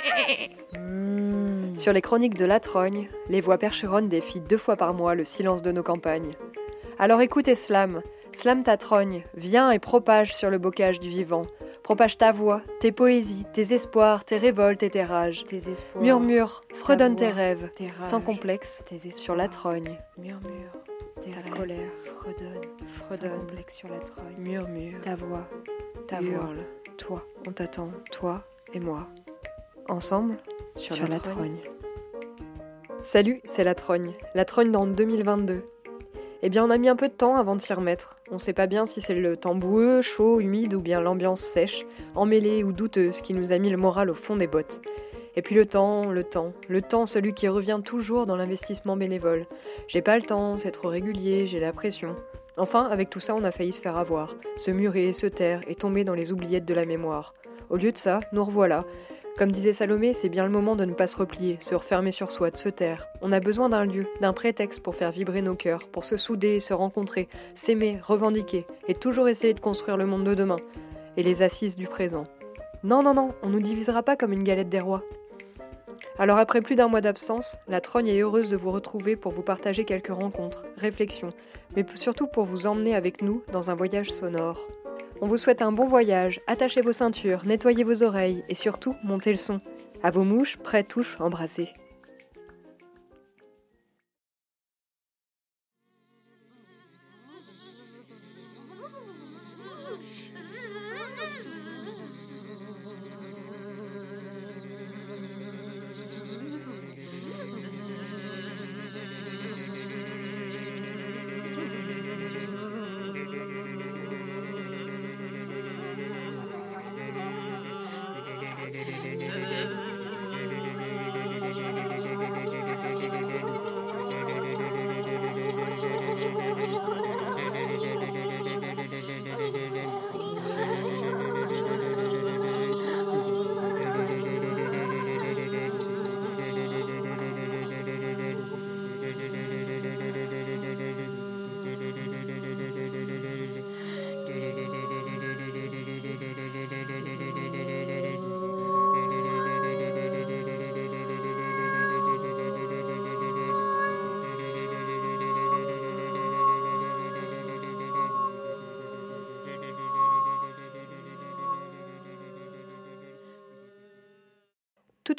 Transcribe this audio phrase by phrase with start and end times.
[1.76, 5.24] Sur les chroniques de la Trogne, les voix percheronnes défient deux fois par mois le
[5.24, 6.34] silence de nos campagnes.
[6.98, 8.02] Alors écoutez Slam,
[8.32, 11.42] Slam ta trogne, viens et propage sur le bocage du vivant.
[11.82, 15.44] Propage ta voix, tes poésies, tes espoirs, tes révoltes et tes rages.
[15.46, 16.04] Tes espoirs.
[16.04, 19.14] Murmure, fredonne tes rêves, tes sans rages, complexe, tes espoirs.
[19.18, 19.96] sur la trogne.
[20.18, 20.72] Murmure.
[21.22, 21.50] Tes Ta rêves.
[21.50, 22.60] colère, Fredonne.
[22.86, 23.30] fredonne.
[23.30, 24.34] Sans complexe sur la trogne.
[24.38, 25.48] Murmure, Ta voix.
[26.06, 26.48] ta voix,
[26.98, 29.06] toi, on t'attend, toi et moi.
[29.90, 30.36] Ensemble,
[30.76, 31.56] sur, Sur la, la trogne.
[33.00, 34.12] Salut, c'est la Trogne.
[34.36, 35.64] La Trogne dans 2022.
[36.42, 38.16] Eh bien, on a mis un peu de temps avant de s'y remettre.
[38.30, 41.86] On sait pas bien si c'est le temps boueux, chaud, humide ou bien l'ambiance sèche,
[42.14, 44.80] emmêlée ou douteuse qui nous a mis le moral au fond des bottes.
[45.34, 49.46] Et puis le temps, le temps, le temps, celui qui revient toujours dans l'investissement bénévole.
[49.88, 52.14] J'ai pas le temps, c'est trop régulier, j'ai la pression.
[52.58, 55.74] Enfin, avec tout ça, on a failli se faire avoir, se murer, se taire et
[55.74, 57.34] tomber dans les oubliettes de la mémoire.
[57.70, 58.84] Au lieu de ça, nous revoilà.
[59.40, 62.30] Comme disait Salomé, c'est bien le moment de ne pas se replier, se refermer sur
[62.30, 63.08] soi, de se taire.
[63.22, 66.60] On a besoin d'un lieu, d'un prétexte pour faire vibrer nos cœurs, pour se souder,
[66.60, 70.58] se rencontrer, s'aimer, revendiquer, et toujours essayer de construire le monde de demain,
[71.16, 72.24] et les assises du présent.
[72.84, 75.04] Non, non, non, on nous divisera pas comme une galette des rois.
[76.18, 79.40] Alors après plus d'un mois d'absence, la Trogne est heureuse de vous retrouver pour vous
[79.40, 81.32] partager quelques rencontres, réflexions,
[81.74, 84.68] mais surtout pour vous emmener avec nous dans un voyage sonore.
[85.22, 89.30] On vous souhaite un bon voyage, attachez vos ceintures, nettoyez vos oreilles et surtout montez
[89.30, 89.60] le son.
[90.02, 91.74] À vos mouches, prêts touche, embrassez.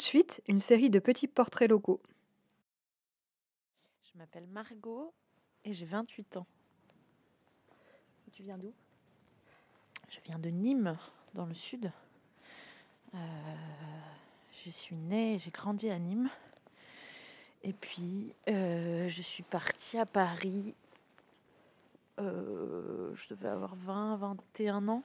[0.02, 2.00] De suite, une série de petits portraits locaux.
[4.02, 5.14] Je m'appelle Margot
[5.64, 6.46] et j'ai 28 ans.
[8.32, 8.72] Tu viens d'où?
[10.08, 10.98] Je viens de Nîmes,
[11.34, 11.92] dans le sud.
[13.14, 13.18] Euh,
[14.64, 16.30] je suis née, et j'ai grandi à Nîmes.
[17.62, 20.74] Et puis, euh, je suis partie à Paris.
[22.18, 25.04] euh, je devais avoir 20, 21 ans.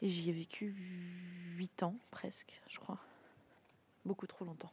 [0.00, 0.72] Et j'y ai vécu
[1.56, 3.00] 8 ans, presque, je crois.
[4.04, 4.72] Beaucoup trop longtemps.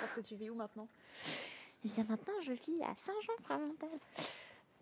[0.00, 0.88] Parce que tu vis où maintenant?
[1.84, 3.98] Et bien maintenant, je vis à Saint-Jean-Framontel.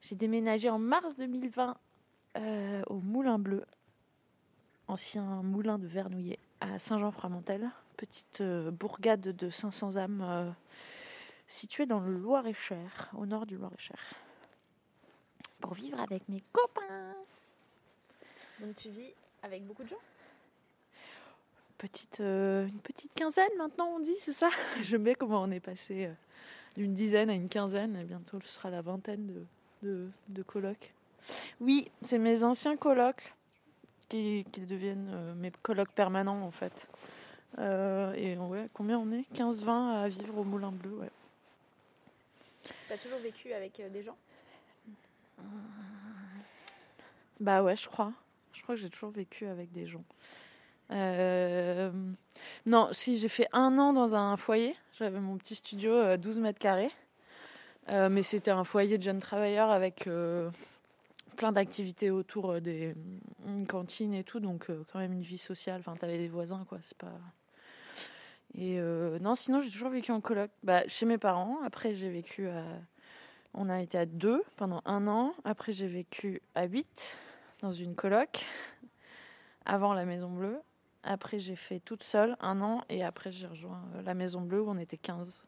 [0.03, 1.77] J'ai déménagé en mars 2020
[2.37, 3.65] euh, au Moulin Bleu,
[4.89, 10.51] ancien moulin de Vernouillet, à Saint-Jean-Framontel, petite euh, bourgade de 500 âmes euh,
[11.47, 13.99] située dans le Loir-et-Cher, au nord du Loir-et-Cher,
[15.61, 17.15] pour vivre avec mes copains.
[18.61, 19.13] Donc tu vis
[19.43, 19.97] avec beaucoup de gens?
[21.81, 24.51] Petite, euh, une petite quinzaine maintenant, on dit, c'est ça
[24.83, 26.13] J'aime bien comment on est passé euh,
[26.77, 29.47] d'une dizaine à une quinzaine, et bientôt ce sera la vingtaine de,
[29.89, 30.93] de, de colocs.
[31.59, 33.33] Oui, c'est mes anciens colocs
[34.11, 36.87] qui, qui deviennent euh, mes colocs permanents en fait.
[37.57, 39.25] Et ouais, combien on est?
[39.35, 41.11] 15-20 à vivre au Moulin Bleu, ouais.
[42.89, 44.17] T'as toujours vécu avec des gens?
[47.41, 48.13] Bah ouais, je crois.
[48.53, 50.05] Je crois que j'ai toujours vécu avec des gens.
[50.91, 51.91] Euh,
[52.67, 56.41] Non, si j'ai fait un an dans un foyer, j'avais mon petit studio à 12
[56.41, 56.91] mètres carrés.
[57.89, 60.51] Euh, mais c'était un foyer de jeunes travailleurs avec euh,
[61.37, 62.95] plein d'activités autour euh, des
[63.47, 65.81] une cantine et tout, donc euh, quand même une vie sociale.
[65.81, 66.79] Enfin, t'avais des voisins, quoi.
[66.83, 67.13] C'est pas.
[68.55, 70.51] Et euh, non, sinon j'ai toujours vécu en coloc.
[70.63, 71.59] Bah, chez mes parents.
[71.65, 72.65] Après, j'ai vécu à.
[73.55, 75.33] On a été à deux pendant un an.
[75.45, 77.17] Après, j'ai vécu à huit
[77.63, 78.45] dans une coloc
[79.65, 80.61] avant la Maison Bleue.
[81.03, 84.61] Après, j'ai fait toute seule un an et après, j'ai rejoint euh, la Maison Bleue
[84.61, 85.45] où on était 15.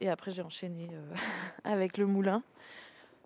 [0.00, 1.14] Et après, j'ai enchaîné euh,
[1.64, 2.42] avec le moulin.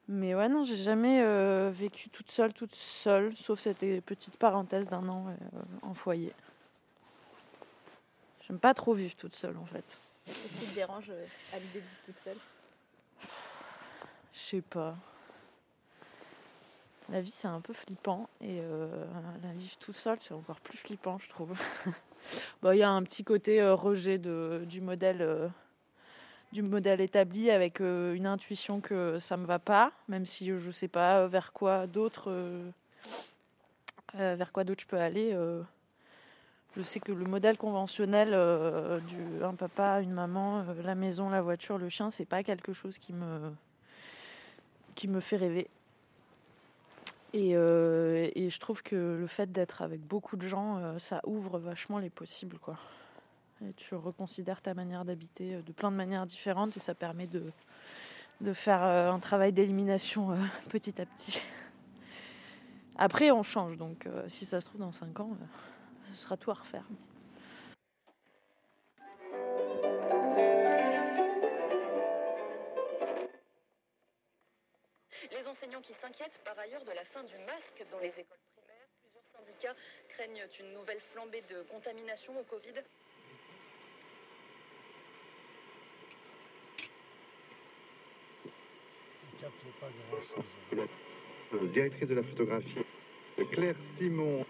[0.09, 4.89] Mais ouais, non, j'ai jamais euh, vécu toute seule, toute seule, sauf cette petite parenthèse
[4.89, 6.33] d'un an euh, en foyer.
[8.47, 10.01] J'aime pas trop vivre toute seule en fait.
[10.25, 11.11] Qu'est-ce qui te dérange
[11.53, 12.39] à l'idée de vivre toute seule?
[14.33, 14.97] Je sais pas.
[17.11, 19.07] La vie c'est un peu flippant et euh,
[19.43, 21.59] la vivre tout seul c'est encore plus flippant je trouve.
[22.65, 25.49] Il y a un petit côté euh, rejet du modèle euh,
[26.53, 30.89] du modèle établi avec une intuition que ça me va pas, même si je sais
[30.89, 32.31] pas vers quoi d'autre
[34.15, 35.37] je peux aller.
[36.75, 38.31] je sais que le modèle conventionnel
[39.07, 42.97] du un papa, une maman, la maison, la voiture, le chien, c'est pas quelque chose
[42.97, 43.53] qui me
[44.95, 45.69] qui me fait rêver.
[47.35, 51.21] Et, euh, et je trouve que le fait d'être avec beaucoup de gens, euh, ça
[51.27, 52.79] ouvre vachement les possibles, quoi.
[53.77, 57.53] Tu reconsidères ta manière d'habiter euh, de plein de manières différentes et ça permet de,
[58.41, 60.37] de faire un travail d'élimination
[60.71, 61.43] petit à petit.
[62.97, 65.37] Après, on change, donc si ça se trouve dans 5 ans,
[66.13, 66.85] ce sera tout à refaire.
[75.89, 78.89] Qui s'inquiètent par ailleurs de la fin du masque dans les écoles primaires.
[79.01, 79.75] Plusieurs syndicats
[80.11, 82.75] craignent une nouvelle flambée de contamination au Covid.
[89.81, 92.85] Pas directrice de la photographie,
[93.51, 94.45] Claire Simon.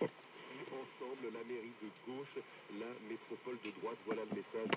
[0.00, 4.70] Ensemble, la mairie de gauche, la métropole de droite, voilà le message.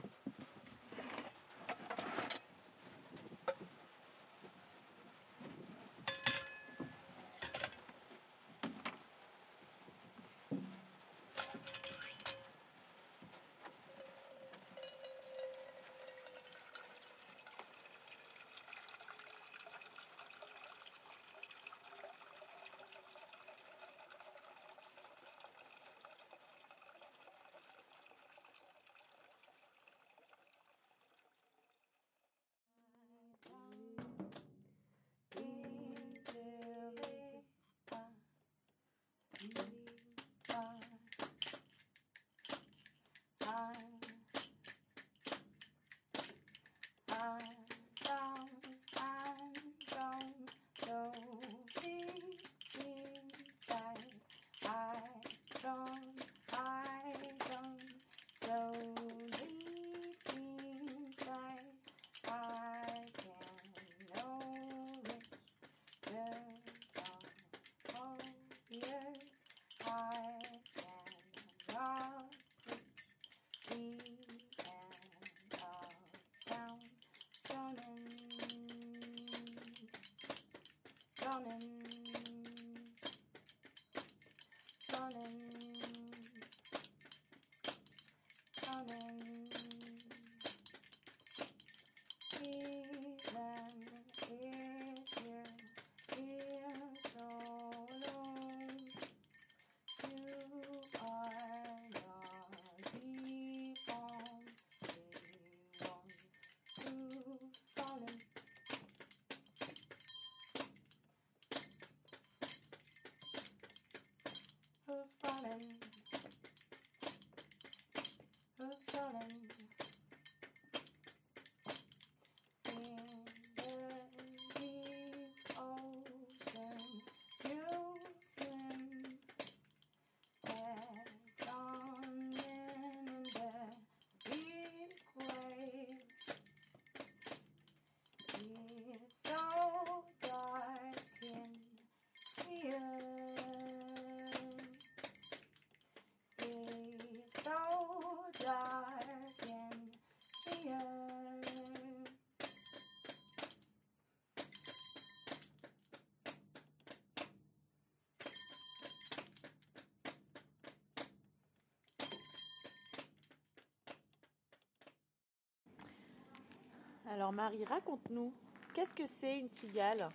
[167.13, 168.33] Alors Marie, raconte-nous,
[168.73, 170.09] qu'est-ce que c'est une cigale?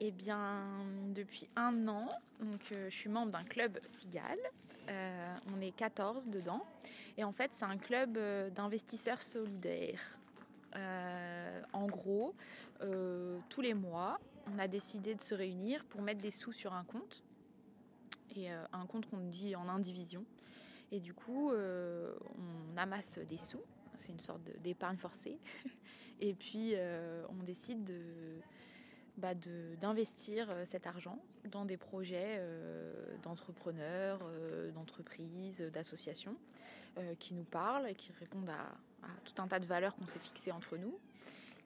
[0.00, 0.64] Eh bien,
[1.14, 2.08] depuis un an,
[2.40, 4.38] donc, euh, je suis membre d'un club Cigale.
[4.88, 6.64] Euh, on est 14 dedans.
[7.18, 10.18] Et en fait, c'est un club euh, d'investisseurs solidaires.
[11.74, 12.34] En gros,
[13.50, 14.18] tous les mois,
[14.50, 17.22] on a décidé de se réunir pour mettre des sous sur un compte.
[18.34, 20.24] Et un compte qu'on dit en indivision.
[20.90, 23.60] Et du coup, on amasse des sous.
[24.00, 25.38] C'est une sorte d'épargne forcée.
[26.20, 28.00] Et puis, euh, on décide de,
[29.16, 29.34] bah,
[29.80, 31.18] d'investir euh, cet argent
[31.50, 34.20] dans des projets euh, d'entrepreneurs,
[34.74, 36.36] d'entreprises, d'associations
[37.20, 40.18] qui nous parlent et qui répondent à, à tout un tas de valeurs qu'on s'est
[40.18, 40.98] fixées entre nous.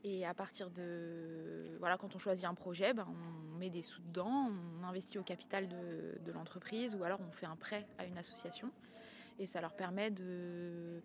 [0.05, 1.65] Et à partir de.
[1.79, 4.51] Voilà, quand on choisit un projet, ben, on met des sous dedans,
[4.81, 8.19] on investit au capital de, de l'entreprise ou alors on fait un prêt à une
[8.19, 8.71] association.
[9.39, 11.01] Et ça leur permet de.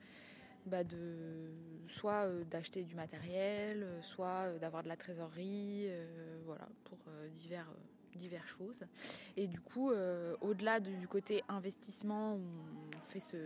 [0.65, 1.49] Bah, de
[1.89, 5.89] soit euh, d'acheter du matériel, euh, soit euh, d'avoir de la trésorerie,
[6.45, 6.97] voilà, pour
[7.35, 8.85] divers, euh, divers choses.
[9.37, 9.91] Et du coup,
[10.41, 13.37] au-delà du côté investissement, où on fait ce,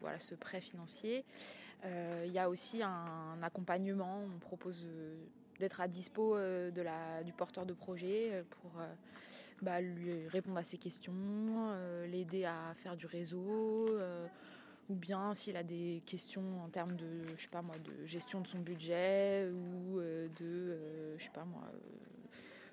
[0.00, 1.24] voilà, ce prêt financier,
[1.84, 4.22] il y a aussi un, accompagnement.
[4.34, 4.86] On propose
[5.58, 8.80] d'être à dispo de la, du porteur de projet pour
[9.60, 11.74] bah, lui répondre à ses questions,
[12.06, 13.98] l'aider à faire du réseau.
[14.88, 18.40] Ou bien s'il a des questions en termes de, je sais pas moi, de gestion
[18.40, 21.62] de son budget ou euh, de, euh, je sais pas moi.
[21.74, 21.78] euh,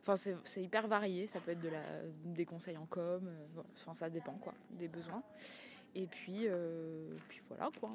[0.01, 1.27] Enfin, c'est c'est hyper varié.
[1.27, 1.81] Ça peut être de la,
[2.25, 3.29] des conseils en com.
[3.79, 5.23] Enfin, ça dépend quoi, des besoins.
[5.95, 6.45] Et puis,
[7.29, 7.89] puis voilà quoi,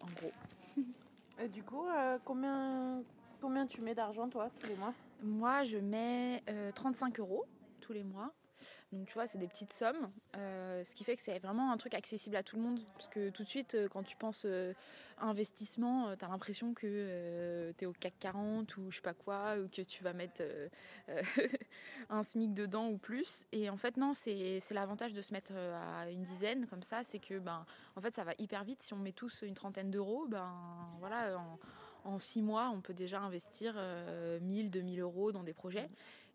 [0.00, 0.32] en gros.
[1.38, 1.84] Et du coup,
[2.24, 3.02] combien,
[3.42, 4.94] combien tu mets d'argent, toi, tous les mois?
[5.22, 7.44] Moi, je mets euh, 35 euros
[7.80, 8.32] tous les mois.
[8.92, 10.10] Donc, tu vois, c'est des petites sommes.
[10.36, 12.80] euh, ce qui fait que c'est vraiment un truc accessible à tout le monde.
[12.96, 14.72] Parce que tout de suite, euh, quand tu penses euh,
[15.18, 19.56] investissement, tu as l'impression que tu es au CAC 40 ou je sais pas quoi,
[19.58, 20.68] ou que tu vas mettre euh,
[21.08, 21.22] euh,
[22.10, 23.46] un SMIC dedans ou plus.
[23.52, 27.02] Et en fait, non, c'est l'avantage de se mettre euh, à une dizaine comme ça.
[27.04, 27.64] C'est que, ben,
[27.96, 28.82] en fait, ça va hyper vite.
[28.82, 30.52] Si on met tous une trentaine d'euros, ben,
[30.98, 31.58] voilà, en,
[32.04, 35.90] en six mois, on peut déjà investir euh, 1000, 2000 euros dans des projets.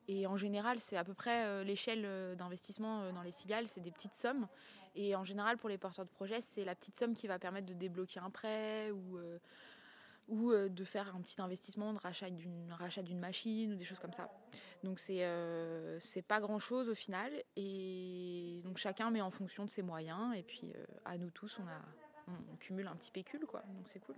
[0.07, 3.67] Et en général, c'est à peu près euh, l'échelle euh, d'investissement euh, dans les cigales,
[3.67, 4.47] c'est des petites sommes.
[4.95, 7.65] Et en général, pour les porteurs de projets, c'est la petite somme qui va permettre
[7.67, 9.39] de débloquer un prêt ou, euh,
[10.27, 13.83] ou euh, de faire un petit investissement de rachat d'une rachat d'une machine ou des
[13.83, 14.29] choses comme ça.
[14.83, 17.31] Donc c'est euh, c'est pas grand chose au final.
[17.55, 20.35] Et donc chacun met en fonction de ses moyens.
[20.35, 20.71] Et puis
[21.03, 21.81] à nous tous, on, a,
[22.27, 23.61] on, on cumule un petit pécule, quoi.
[23.75, 24.15] Donc c'est cool.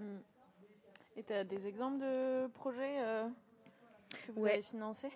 [1.15, 2.99] Et tu as des exemples de projets
[4.27, 4.53] que vous Ouais.
[4.53, 5.11] avez financés?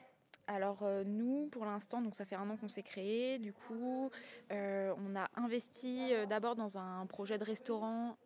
[0.47, 3.39] Alors euh, nous, pour l'instant, donc ça fait un an qu'on s'est créé.
[3.39, 4.09] Du coup,
[4.51, 8.17] euh, on a investi euh, d'abord dans un projet de restaurant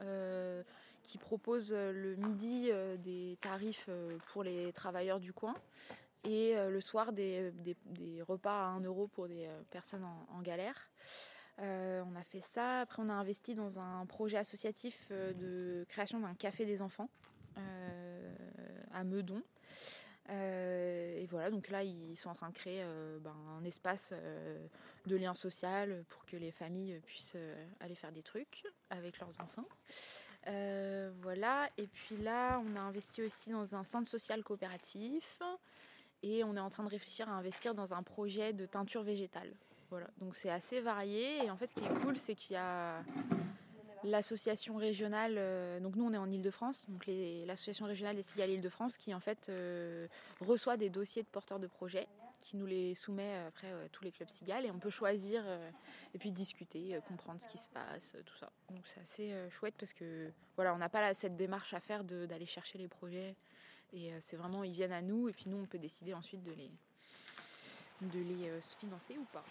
[1.04, 3.90] qui propose le midi des tarifs
[4.34, 5.54] pour les travailleurs du coin
[6.24, 7.54] et le soir des,
[8.28, 10.90] repas à 1 euro pour des personnes en, galère.
[11.60, 12.82] On a fait ça.
[12.82, 17.10] Après, on a investi dans un projet associatif de création d'un café des enfants
[18.92, 19.44] à Meudon.
[20.30, 24.12] Euh, et voilà, donc là, ils sont en train de créer euh, ben, un espace
[24.14, 24.66] euh,
[25.06, 27.38] de lien social pour que les familles puissent
[27.80, 29.68] aller faire des trucs avec leurs enfants.
[31.22, 35.42] Voilà, et puis là, on a investi aussi dans un centre social coopératif
[36.22, 39.52] et on est en train de réfléchir à investir dans un projet de teinture végétale.
[39.90, 42.58] Voilà, donc c'est assez varié et en fait, ce qui est cool, c'est qu'il y
[42.58, 43.04] a
[44.04, 47.06] l'association régionale, euh, donc nous on est en Ile-de-France, donc
[47.46, 50.08] l'association régionale des cigales Ile-de-France qui en fait euh,
[50.42, 52.08] reçoit des dossiers de porteurs de projets
[52.42, 55.44] qui nous les soumet euh, après tous les clubs cigales et on peut choisir
[56.14, 58.52] et puis discuter, comprendre ce qui se passe, tout ça.
[58.70, 62.46] Donc c'est assez chouette parce que voilà, on n'a pas cette démarche à faire d'aller
[62.46, 63.36] chercher les projets
[63.94, 66.52] et c'est vraiment ils viennent à nous et puis nous on peut décider ensuite de
[66.52, 66.72] les
[68.02, 69.44] de les financer ou pas.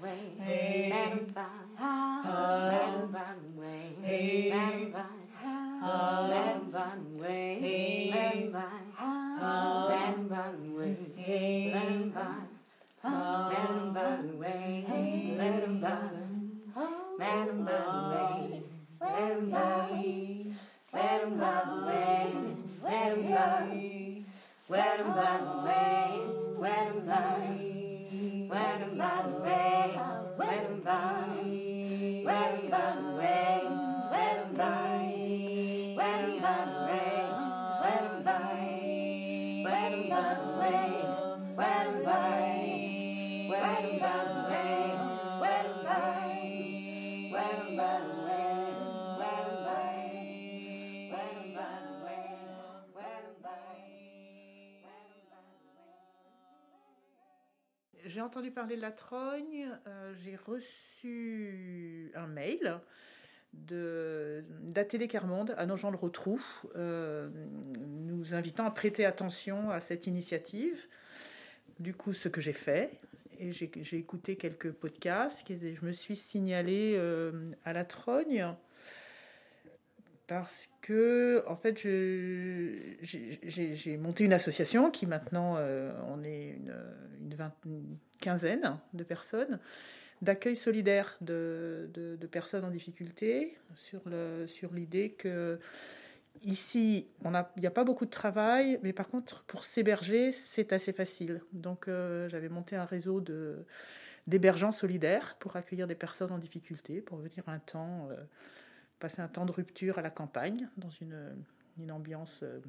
[0.00, 1.12] way, hey.
[1.34, 1.97] find.
[58.18, 59.68] J'ai entendu parler de la trogne.
[59.86, 62.80] euh, j'ai reçu un mail
[63.52, 66.40] de d'ATD Carmonde à Nogent-le-Rotrou,
[66.74, 67.28] euh,
[67.86, 70.88] nous invitant à prêter attention à cette initiative.
[71.78, 72.98] Du coup, ce que j'ai fait,
[73.38, 78.52] et j'ai écouté quelques podcasts, je me suis signalée euh, à la trogne
[80.28, 81.78] parce que, en fait,
[83.02, 86.58] j'ai monté une association qui maintenant, euh, on est
[87.64, 89.58] une, quinzaine de personnes,
[90.22, 95.58] d'accueil solidaire de, personnes en difficulté, sur l'idée que
[96.44, 97.30] ici, il
[97.60, 101.40] n'y a pas beaucoup de travail, mais par contre, pour s'héberger, c'est assez facile.
[101.52, 103.64] Donc, euh, j'avais monté un réseau de
[104.26, 108.16] d'hébergeants solidaires pour accueillir des personnes en difficulté, pour venir un temps, euh,
[108.98, 111.36] passer un temps de rupture à la campagne, dans une,
[111.78, 112.60] une ambiance euh,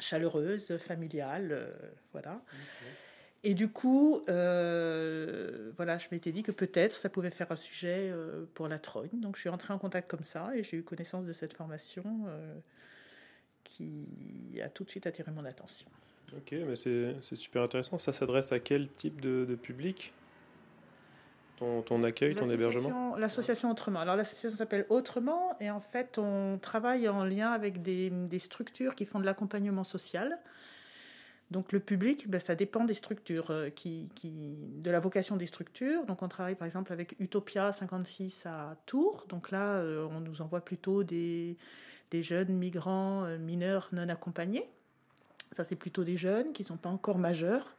[0.00, 1.72] chaleureuse, familiale, euh,
[2.12, 2.40] voilà.
[3.44, 8.12] Et du coup, euh, voilà, je m'étais dit que peut-être ça pouvait faire un sujet
[8.54, 9.20] pour la trogne.
[9.20, 12.24] Donc je suis entrée en contact comme ça et j'ai eu connaissance de cette formation
[12.26, 12.58] euh,
[13.62, 15.86] qui a tout de suite attiré mon attention.
[16.36, 17.98] Ok, mais c'est c'est super intéressant.
[17.98, 20.12] Ça s'adresse à quel type de, de public?
[21.56, 23.16] Ton, ton accueil, ton hébergement?
[23.16, 24.00] L'association- Autrement.
[24.00, 28.94] Alors l'association s'appelle Autrement et en fait on travaille en lien avec des, des structures
[28.94, 30.38] qui font de l'accompagnement social.
[31.52, 34.32] Donc le public, ben, ça dépend des structures, euh, qui, qui,
[34.82, 36.04] de la vocation des structures.
[36.04, 39.26] Donc on travaille par exemple avec Utopia 56 à Tours.
[39.28, 41.56] Donc là euh, on nous envoie plutôt des,
[42.10, 44.68] des jeunes migrants euh, mineurs non accompagnés.
[45.52, 47.76] Ça c'est plutôt des jeunes qui ne sont pas encore majeurs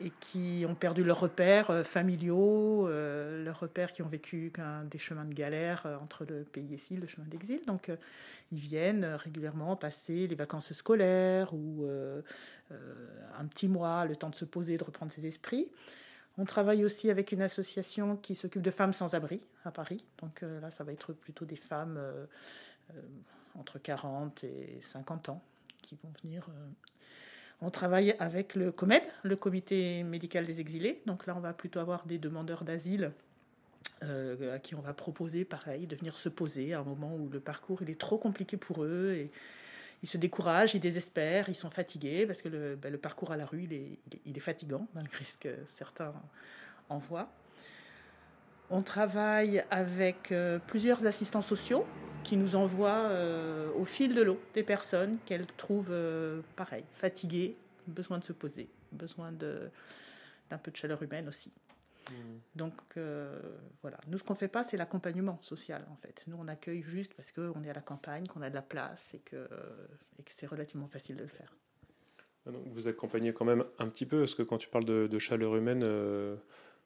[0.00, 4.52] et qui ont perdu leurs repères euh, familiaux, euh, leurs repères qui ont vécu
[4.90, 7.60] des chemins de galère euh, entre le pays ici, le chemin d'exil.
[7.66, 7.90] Donc,
[8.52, 11.86] ils viennent régulièrement passer les vacances scolaires ou
[12.70, 15.68] un petit mois, le temps de se poser, de reprendre ses esprits.
[16.38, 20.02] On travaille aussi avec une association qui s'occupe de femmes sans abri à Paris.
[20.22, 22.00] Donc là, ça va être plutôt des femmes
[23.54, 25.42] entre 40 et 50 ans
[25.82, 26.48] qui vont venir
[27.60, 31.02] on travaille avec le COMED, le Comité médical des exilés.
[31.06, 33.12] Donc là, on va plutôt avoir des demandeurs d'asile
[34.04, 37.28] euh, à qui on va proposer, pareil, de venir se poser à un moment où
[37.28, 39.30] le parcours il est trop compliqué pour eux et
[40.04, 43.44] ils se découragent, ils désespèrent, ils sont fatigués parce que le, ben, parcours à la
[43.44, 46.14] rue il est, il est- il est fatigant malgré ce que certains
[46.88, 47.28] en voient.
[48.70, 51.86] On travaille avec euh, plusieurs assistants sociaux
[52.24, 57.56] qui nous envoient euh, au fil de l'eau des personnes qu'elles trouvent euh, pareil, fatiguées,
[57.86, 61.52] besoin de se poser, besoin d'un peu de chaleur humaine aussi.
[62.54, 63.38] Donc euh,
[63.82, 66.24] voilà, nous ce qu'on fait pas c'est l'accompagnement social en fait.
[66.26, 69.12] Nous on accueille juste parce qu'on est à la campagne, qu'on a de la place
[69.12, 69.46] et que,
[70.18, 71.54] et que c'est relativement facile de le faire.
[72.46, 75.06] Ah, donc vous accompagnez quand même un petit peu, parce que quand tu parles de,
[75.06, 76.36] de chaleur humaine, euh,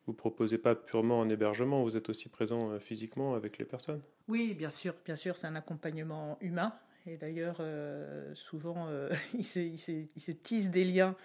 [0.07, 4.03] vous proposez pas purement un hébergement, vous êtes aussi présent euh, physiquement avec les personnes?
[4.29, 6.75] Oui, bien sûr, bien sûr, c'est un accompagnement humain.
[7.07, 11.17] Et d'ailleurs, euh, souvent, euh, il, se, il se- il se tisse des liens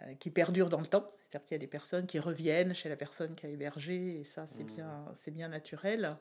[0.00, 1.10] euh, qui perdurent dans le temps.
[1.18, 4.24] C'est-à-dire qu'il y a des personnes qui reviennent chez la personne qui a hébergé, et
[4.24, 6.16] ça, c'est bien, c'est bien naturel.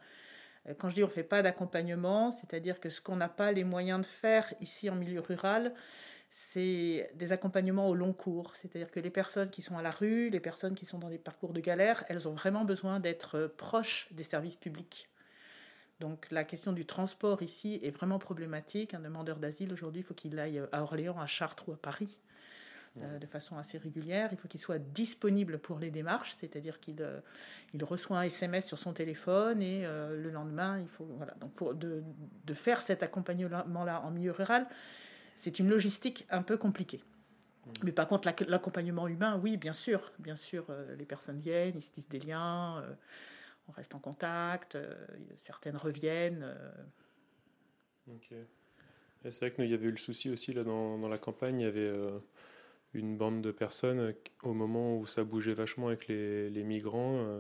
[0.79, 3.63] Quand je dis on ne fait pas d'accompagnement, c'est-à-dire que ce qu'on n'a pas les
[3.63, 5.75] moyens de faire ici en milieu rural,
[6.37, 8.57] c'est des accompagnements au long cours.
[8.57, 11.17] C'est-à-dire que les personnes qui sont à la rue, les personnes qui sont dans des
[11.17, 15.07] parcours de galère, elles ont vraiment besoin d'être euh, proches des services publics.
[16.01, 18.93] Donc la question du transport ici est vraiment problématique.
[18.93, 22.17] Un demandeur d'asile aujourd'hui, il faut qu'il aille à Orléans, à Chartres ou à Paris
[23.01, 24.29] euh, de façon assez régulière.
[24.31, 27.19] Il faut qu'il soit disponible pour les démarches, c'est-à-dire qu'il euh,
[27.73, 31.33] il reçoit un SMS sur son téléphone et euh, le lendemain, il faut voilà.
[31.41, 32.03] Donc pour de,
[32.45, 34.67] de faire cet accompagnement-là en milieu rural,
[35.35, 37.03] c'est une logistique un peu compliquée.
[37.83, 41.73] Mais par contre, l'ac- l'accompagnement humain, oui, bien sûr, bien sûr, euh, les personnes viennent,
[41.75, 42.93] ils se tissent des liens, euh,
[43.67, 44.93] on reste en contact, euh,
[45.35, 46.55] certaines reviennent.
[48.07, 48.33] Ok.
[49.23, 51.17] C'est vrai que nous, il y avait eu le souci aussi là dans, dans la
[51.17, 51.91] campagne, il y avait
[52.93, 57.39] une bande de personnes au moment où ça bougeait vachement avec les, les migrants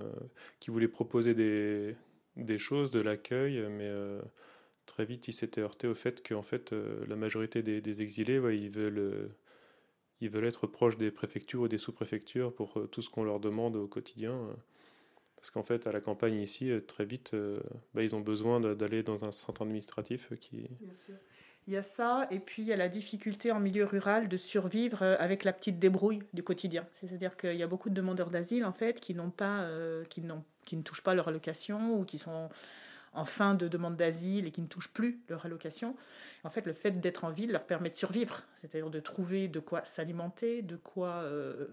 [0.59, 1.95] qui voulaient proposer des,
[2.37, 3.91] des choses, de l'accueil, mais
[4.85, 8.69] très vite ils s'étaient heurtés au fait qu'en fait euh, la majorité des, exilés, ils
[8.69, 9.27] veulent euh,
[10.21, 13.39] ils veulent être proches des préfectures ou des sous-préfectures pour euh, tout ce qu'on leur
[13.39, 14.55] demande au quotidien.
[15.35, 17.35] Parce qu'en fait, à la campagne ici, très vite,
[17.93, 22.63] bah, ils ont besoin d'aller dans un centre administratif Il y a ça, et puis
[22.63, 26.41] il y a la difficulté en milieu rural de survivre avec la petite débrouille du
[26.41, 26.87] quotidien.
[26.93, 29.69] C'est-à-dire qu'il y a beaucoup de demandeurs d'asile en fait qui n'ont pas,
[30.09, 30.23] qui
[30.63, 32.49] qui ne touchent pas leur allocation ou qui sont
[33.15, 35.95] en fin de demande d'asile et qui ne touchent plus leur allocation.
[36.43, 39.59] En fait, le fait d'être en ville leur permet de survivre, c'est-à-dire de trouver de
[39.59, 41.67] quoi s'alimenter, de quoi euh,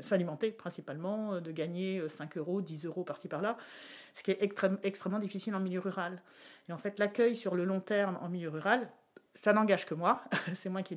[0.00, 3.58] s'alimenter principalement, euh, de gagner 5 euros, 10 euros par-ci par-là,
[4.14, 4.42] ce qui est
[4.82, 6.22] extrêmement difficile en milieu rural.
[6.68, 8.88] Et en fait, l'accueil sur le long terme en milieu rural,
[9.38, 10.24] ça n'engage que moi,
[10.54, 10.96] c'est moi qui,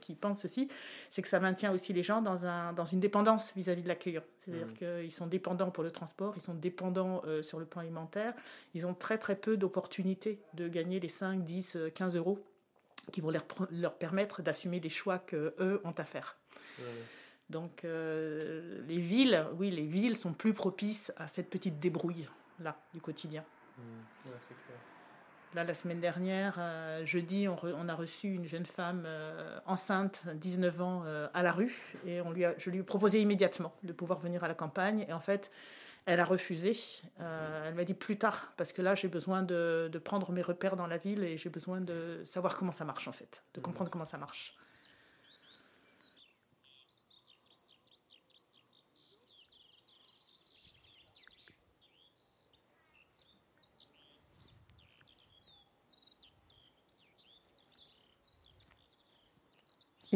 [0.00, 0.68] qui, pense ceci,
[1.10, 4.22] c'est que ça maintient aussi les gens dans, un, dans une dépendance vis-à-vis de l'accueillant.
[4.40, 4.72] C'est-à-dire mmh.
[5.02, 8.32] qu'ils sont dépendants pour le transport, ils sont dépendants euh, sur le plan alimentaire,
[8.72, 12.38] ils ont très très peu d'opportunités de gagner les 5, 10, 15 euros
[13.12, 16.38] qui vont leur, leur permettre d'assumer les choix qu'eux ont à faire.
[17.50, 22.26] Donc euh, les villes, oui, les villes sont plus propices à cette petite débrouille
[22.60, 23.44] là du quotidien.
[23.76, 23.82] Mmh.
[25.54, 30.82] Là, la semaine dernière, euh, jeudi, on, a reçu une jeune femme euh, enceinte, 19
[30.82, 31.80] ans, euh, à la rue.
[32.04, 35.06] Et on lui a, je lui ai proposé immédiatement de pouvoir venir à la campagne.
[35.08, 35.52] Et en fait,
[36.06, 36.76] elle a refusé.
[37.20, 40.74] elle m'a dit plus tard, parce que là, j'ai besoin de, de, prendre mes repères
[40.74, 43.90] dans la ville et j'ai besoin de savoir comment ça marche, en fait, de comprendre
[43.90, 44.56] comment ça marche.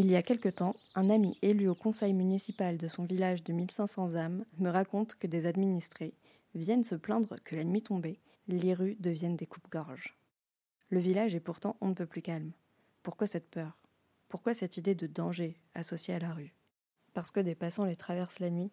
[0.01, 3.53] Il y a quelque temps, un ami élu au conseil municipal de son village de
[3.53, 6.15] 1500 âmes me raconte que des administrés
[6.55, 10.17] viennent se plaindre que la nuit tombée, les rues deviennent des coupes-gorges.
[10.91, 12.53] Le village est pourtant on ne peut plus calme.
[13.03, 13.77] Pourquoi cette peur?
[14.29, 16.55] Pourquoi cette idée de danger associée à la rue?
[17.13, 18.71] Parce que des passants les traversent la nuit?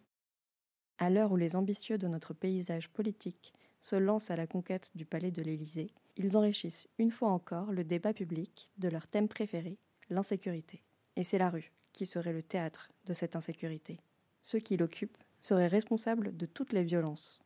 [0.98, 5.04] À l'heure où les ambitieux de notre paysage politique se lancent à la conquête du
[5.04, 9.76] palais de l'Élysée, ils enrichissent une fois encore le débat public de leur thème préféré,
[10.08, 10.84] l'insécurité.
[11.16, 14.00] Et c'est la rue qui serait le théâtre de cette insécurité.
[14.42, 17.40] Ceux qui l'occupent seraient responsables de toutes les violences.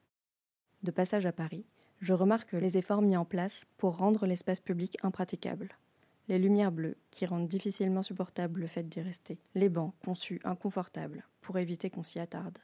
[0.83, 1.65] De passage à Paris,
[2.01, 5.69] je remarque les efforts mis en place pour rendre l'espace public impraticable.
[6.29, 9.39] Les lumières bleues qui rendent difficilement supportable le fait d'y rester.
[9.55, 12.59] Les bancs conçus inconfortables pour éviter qu'on s'y attarde.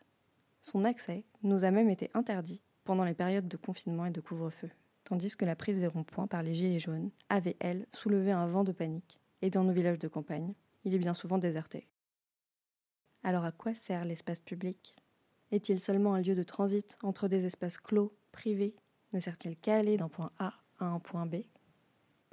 [0.62, 4.70] Son accès nous a même été interdit pendant les périodes de confinement et de couvre-feu,
[5.04, 8.64] tandis que la prise des ronds-points par les gilets jaunes avait, elle, soulevé un vent
[8.64, 9.18] de panique.
[9.42, 10.54] Et dans nos villages de campagne,
[10.86, 11.88] il est bien souvent déserté.
[13.24, 14.94] Alors à quoi sert l'espace public?
[15.50, 18.76] Est-il seulement un lieu de transit entre des espaces clos, privés?
[19.12, 21.42] Ne sert-il qu'à aller d'un point A à un point B?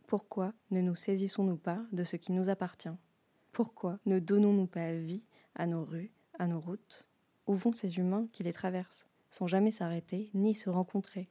[0.06, 2.96] Pourquoi ne nous saisissons-nous pas de ce qui nous appartient?
[3.52, 7.08] Pourquoi ne donnons-nous pas vie à nos rues, à nos routes?
[7.48, 11.28] Où vont ces humains qui les traversent, sans jamais s'arrêter ni se rencontrer?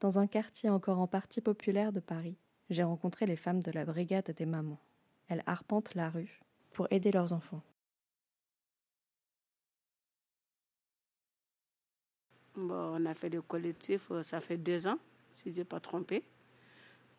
[0.00, 2.38] Dans un quartier encore en partie populaire de Paris,
[2.70, 4.80] j'ai rencontré les femmes de la brigade des mamans
[5.28, 6.40] elles arpentent la rue
[6.72, 7.62] pour aider leurs enfants.
[12.60, 14.98] on a fait des collectifs, euh, ça fait deux ans,
[15.34, 16.24] si je n'ai pas trompé.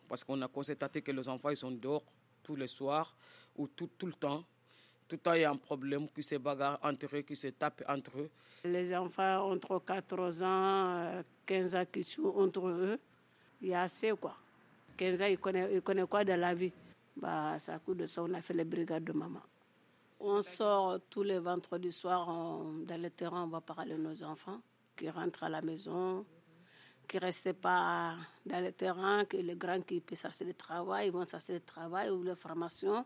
[0.08, 2.04] Parce qu'on a constaté que les enfants ils sont dehors
[2.42, 3.14] tous les soirs
[3.56, 4.44] ou tout, tout le temps.
[5.08, 7.48] Tout le temps, il y a un problème qui se bagarre entre eux, qui se
[7.48, 8.30] tapent entre eux.
[8.64, 12.98] Les enfants entre 14 ans, 15 euh, ans qui jouent entre eux,
[13.60, 14.36] il y a assez quoi.
[14.96, 16.72] 15 ans, ils connaissent, ils connaissent quoi de la vie?
[17.16, 19.42] Bah, ça coup de ça, on a fait les brigades de maman.
[20.20, 24.60] On sort tous les vendredis soirs dans le terrain, on va parler à nos enfants
[24.96, 26.26] qui rentrent à la maison,
[27.08, 31.06] qui ne restent pas dans le terrain, que les grands qui peuvent chercher du travail,
[31.08, 33.04] ils vont chercher du travail ou la formation,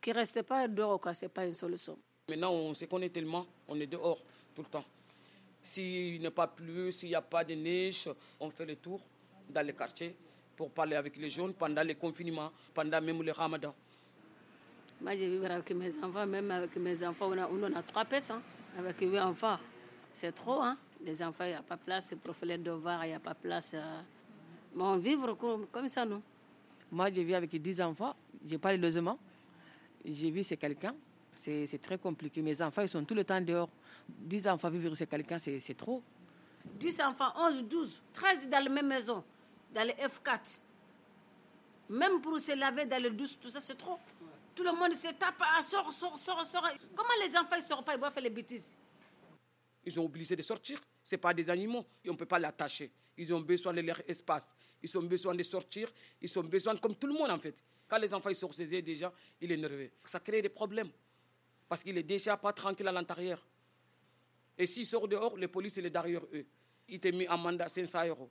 [0.00, 1.98] qui ne restent pas dehors, ce n'est pas une solution.
[2.28, 4.22] Maintenant, on se connaît tellement, on est dehors
[4.54, 4.84] tout le temps.
[5.62, 9.00] S'il n'est pas plu, s'il n'y a pas de neige, on fait le tour
[9.48, 10.14] dans les quartiers
[10.60, 13.74] pour parler avec les jeunes pendant les confinements, pendant même le ramadan.
[15.00, 18.04] Moi, je vis avec mes enfants, même avec mes enfants, on a, on a trois
[18.04, 18.42] personnes,
[18.76, 19.56] hein, avec huit enfants.
[20.12, 20.76] C'est trop, hein.
[21.02, 23.18] Les enfants, il n'y a pas de place pour faire les devoirs, il n'y a
[23.18, 23.72] pas de place.
[23.72, 24.02] Euh...
[24.76, 26.20] Mais on vit comme, comme ça, nous.
[26.92, 29.18] Moi, je vis avec dix enfants, je n'ai pas de logement.
[30.04, 30.94] J'ai vu c'est quelqu'un,
[31.40, 32.42] c'est très compliqué.
[32.42, 33.70] Mes enfants, ils sont tout le temps dehors.
[34.06, 36.02] Dix enfants vivre chez quelqu'un, c'est trop.
[36.78, 39.24] 10 enfants, 11, 12, 13 dans la même maison
[39.72, 40.60] dans le F4.
[41.90, 43.98] Même pour se laver dans le douche, tout ça, c'est trop.
[44.54, 46.68] Tout le monde se tape, ah, sort, sort, sort, sort.
[46.94, 48.76] Comment les enfants ne sortent pas, ils vont faire les bêtises
[49.84, 50.80] Ils sont obligés de sortir.
[51.02, 51.84] Ce pas des animaux.
[52.06, 52.90] On ne peut pas l'attacher.
[53.16, 54.54] Ils ont besoin de leur espace.
[54.82, 55.90] Ils ont besoin de sortir.
[56.20, 57.62] Ils ont besoin, comme tout le monde en fait.
[57.88, 59.90] Quand les enfants ils sortent déjà, il est nerveux.
[60.04, 60.90] Ça crée des problèmes.
[61.68, 63.44] Parce qu'il est déjà pas tranquille à l'intérieur.
[64.56, 66.46] Et s'il sort dehors, le police il est derrière eux.
[66.88, 68.30] Il te met un mandat 500 euros.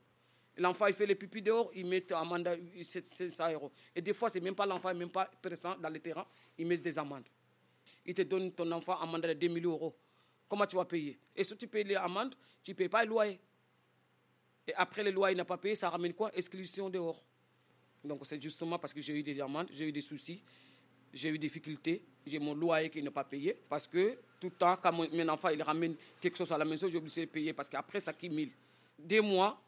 [0.60, 2.46] L'enfant, il fait les pupilles dehors, il met amende
[2.82, 3.72] 700 euros.
[3.96, 6.26] Et des fois, c'est même pas l'enfant, même pas présent dans le terrain,
[6.58, 7.24] il met des amendes.
[8.04, 9.96] Il te donne ton enfant amende de 2000 euros.
[10.46, 11.18] Comment tu vas payer?
[11.34, 13.40] Et si tu payes les amendes, tu ne payes pas le loyer.
[14.66, 16.30] Et après le loyer n'a pas payé, ça ramène quoi?
[16.36, 17.24] Exclusion dehors.
[18.04, 20.42] Donc c'est justement parce que j'ai eu des amendes, j'ai eu des soucis,
[21.10, 23.56] j'ai eu des difficultés, j'ai mon loyer qui n'est pas payé.
[23.66, 26.86] Parce que tout le temps, quand mon, enfant il ramène quelque chose à la maison,
[26.86, 28.50] j'ai obligé de payer parce qu'après ça cumule.
[28.98, 29.58] Deux mois,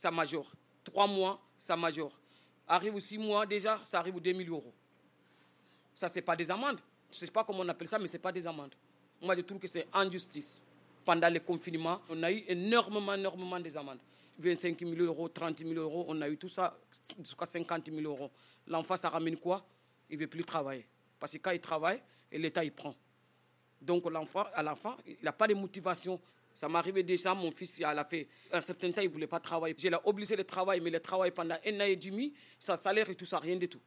[0.00, 0.50] ça majore.
[0.82, 2.18] Trois mois, ça majore.
[2.66, 4.72] Arrive six mois déjà, ça arrive aux 2000 euros.
[5.94, 6.80] Ça, c'est pas des amendes.
[7.10, 8.74] Je sais pas comment on appelle ça, mais c'est pas des amendes.
[9.20, 10.64] Moi, je trouve que c'est injustice.
[11.04, 13.98] Pendant le confinement, on a eu énormément, énormément des amendes.
[14.38, 16.78] 25 000 euros, 30 000 euros, on a eu tout ça
[17.18, 18.30] jusqu'à 50 000 euros.
[18.68, 19.62] L'enfant, ça ramène quoi?
[20.08, 20.86] Il ne veut plus travailler.
[21.18, 22.00] Parce que quand il travaille,
[22.32, 22.94] l'État, il prend.
[23.82, 26.18] Donc l'enfant, à l'enfant, il n'a pas de motivation.
[26.60, 29.40] Ça arrivé déjà, mon fils, il a fait un certain temps, il ne voulait pas
[29.40, 29.74] travailler.
[29.78, 33.14] J'ai obligé de travailler, mais il travaille pendant un an et demi, sa salaire et
[33.14, 33.80] tout ça, rien du tout.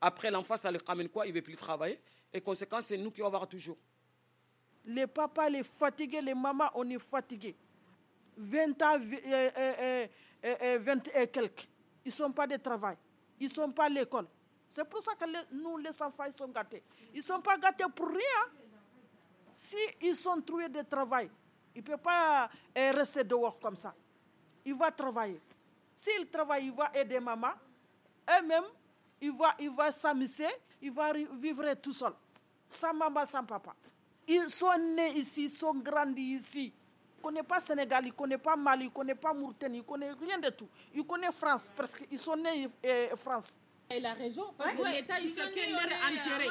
[0.00, 1.26] Après, l'enfant, ça le ramène quoi?
[1.26, 2.00] Il ne veut plus travailler.
[2.32, 3.78] Et conséquence, c'est nous qui allons avoir toujours.
[4.84, 7.54] Les papas, les fatigués, les mamans, on est fatigués.
[8.36, 10.06] 20 ans, euh, euh,
[10.44, 11.68] euh, 20 et quelques.
[12.04, 12.96] Ils ne sont pas de travail.
[13.38, 14.26] Ils ne sont pas à l'école.
[14.74, 16.82] C'est pour ça que nous, les enfants, ils sont gâtés.
[17.14, 18.64] Ils ne sont pas gâtés pour rien.
[19.54, 21.30] Si ils sont trouvés de travail,
[21.78, 23.94] ils ne peuvent pas rester dehors comme ça.
[24.64, 25.40] Il va travailler.
[25.96, 27.52] S'il travaille, il va aider maman.
[28.28, 28.64] Eux-mêmes,
[29.20, 30.48] il va, il va s'amuser,
[30.82, 32.12] il va vivre tout seul.
[32.68, 33.74] Sans maman, sans papa.
[34.26, 36.72] Ils sont nés ici, ils sont grandis ici.
[36.74, 39.78] Ils ne connaissent pas Sénégal, ils ne connaissent pas Mali, ils ne connaissent pas Mauritanie,
[39.78, 40.68] ils ne connaissent rien de tout.
[40.92, 42.68] Ils connaissent France, parce qu'ils sont nés
[43.12, 43.56] en France.
[43.96, 46.48] Il a raison, parce que l'État, il fait que enterrer.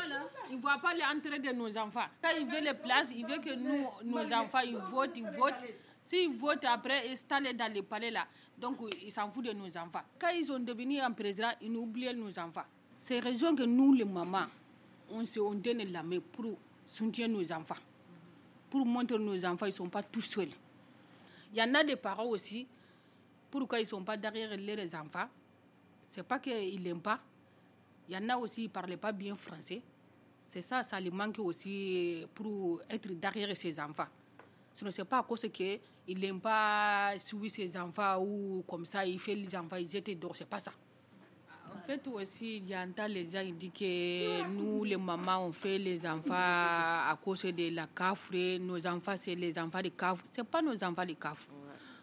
[0.50, 2.06] Il ne voit pas l'entrée de nos enfants.
[2.22, 5.66] Quand il veut les places, il veut que nous, nos enfants, ils votent, ils votent.
[6.04, 8.26] S'ils votent après, installés dans les palais là,
[8.58, 10.02] donc ils s'en foutent de nos enfants.
[10.18, 12.64] Quand ils ont devenu un président, ils oublient nos enfants.
[12.98, 14.46] C'est raison que nous, les mamans,
[15.12, 17.76] on se on donne la main pour soutenir nos enfants.
[18.70, 20.50] Pour montrer nos enfants, ils ne sont pas tous seuls.
[21.54, 22.66] Il y en a des parents aussi,
[23.52, 25.28] pourquoi ils ne sont pas derrière les enfants?
[26.10, 27.20] C'est pas qu'ils n'aiment pas.
[28.10, 29.82] Il y en a aussi qui ne parlaient pas bien français.
[30.44, 34.08] C'est ça, ça lui manque aussi pour être derrière ses enfants.
[34.74, 35.80] Ce n'est pas à cause qu'il
[36.20, 40.38] n'aime pas suivre ses enfants ou comme ça, il fait les enfants, ils étaient dehors.
[40.38, 40.72] C'est pas ça.
[41.76, 44.98] En fait, aussi, il y a un temps, les gens ils disent que nous, les
[44.98, 48.32] mamans, on fait les enfants à cause de la CAF.
[48.60, 50.24] Nos enfants, c'est les enfants de CAF.
[50.32, 51.48] Ce pas nos enfants de CAF.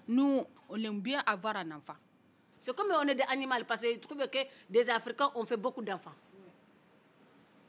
[0.09, 1.95] Nous, on aime bien avoir un enfant.
[2.65, 4.39] C'est comme on est des animaux, parce que je trouve que
[4.71, 6.15] des Africains ont fait beaucoup d'enfants.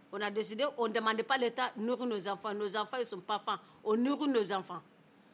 [0.09, 2.53] On a décidé, on ne demandait pas l'État de nourrir nos enfants.
[2.53, 3.59] Nos enfants, ils ne sont pas faim.
[3.83, 4.81] On nourrit nos enfants.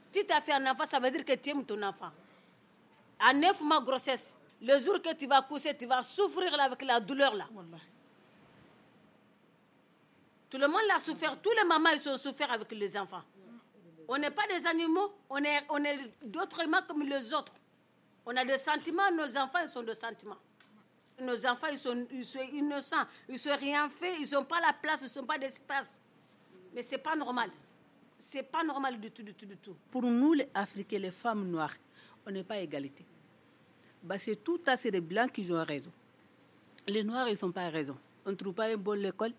[0.10, 2.10] Si tu as fait un enfant, ça veut dire que tu aimes ton enfant.
[3.20, 7.00] À neuf mois grossesse, le jour que tu vas coucher, tu vas souffrir avec la
[7.00, 7.46] douleur là.
[10.50, 11.40] Tout le monde l'a souffert.
[11.40, 13.22] Tous les mamans, ils ont souffert avec les enfants.
[14.08, 17.54] On n'est pas des animaux, on est, on est d'autres humains comme les autres.
[18.26, 20.38] On a des sentiments, nos enfants, ils sont des sentiments.
[21.20, 24.60] Nos enfants, ils sont, ils sont innocents, ils ne sont rien fait, ils n'ont pas
[24.60, 26.00] la place, ils ne sont pas d'espace.
[26.74, 27.50] Mais ce n'est pas normal.
[28.18, 29.76] Ce n'est pas normal du tout, du tout, du tout.
[29.90, 31.74] Pour nous, les Africains, les femmes noires,
[32.26, 33.06] on n'est pas égalité.
[34.04, 35.92] Bah, c'est tout à les Blancs qui ont raison.
[36.88, 37.98] Les Noirs, ils n'ont pas raison.
[38.26, 39.34] On ne trouve pas une bonne école,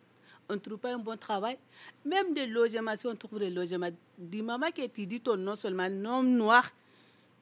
[0.48, 1.58] on ne trouve pas un bon travail.
[2.04, 5.88] Même des logements, si on trouve des logements, des mamans qui étudient ton nom seulement,
[5.88, 6.70] nom noir,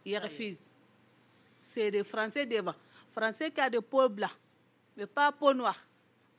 [0.04, 0.69] ils refusent
[1.72, 2.74] c'est des Français devant.
[3.12, 4.30] Français qui a des peaux blancs,
[4.96, 5.78] mais pas peau noire.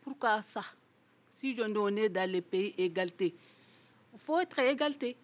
[0.01, 0.63] Pourquoi ça?
[1.31, 3.33] Si je est dans les pays égalité,
[4.13, 5.15] il faut être égalité.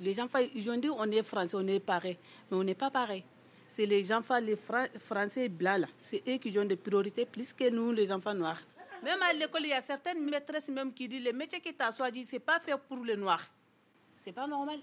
[0.00, 2.16] Les enfants, ils ont dit on est français, on est pareil,
[2.50, 3.24] mais on n'est pas pareil.
[3.68, 7.68] C'est les enfants, les français blancs là, c'est eux qui ont des priorités plus que
[7.70, 8.60] nous, les enfants noirs.
[9.02, 12.08] Même à l'école, il y a certaines maîtresses même qui disent les métiers qui t'assoient,
[12.26, 13.44] c'est pas fait pour les noirs.
[14.16, 14.78] C'est pas normal.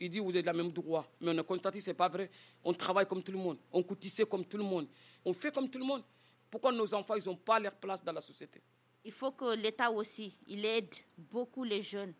[0.00, 1.06] Il dit vous êtes la même droit.
[1.20, 2.30] Mais on a constaté que ce n'est pas vrai.
[2.64, 3.58] On travaille comme tout le monde.
[3.70, 4.88] On coutisse comme tout le monde.
[5.24, 6.02] On fait comme tout le monde.
[6.50, 8.60] Pourquoi nos enfants, ils n'ont pas leur place dans la société?
[9.04, 12.14] Il faut que l'État aussi, il aide beaucoup les jeunes.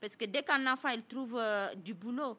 [0.00, 2.38] Parce que dès qu'un enfant, il trouve euh, du boulot,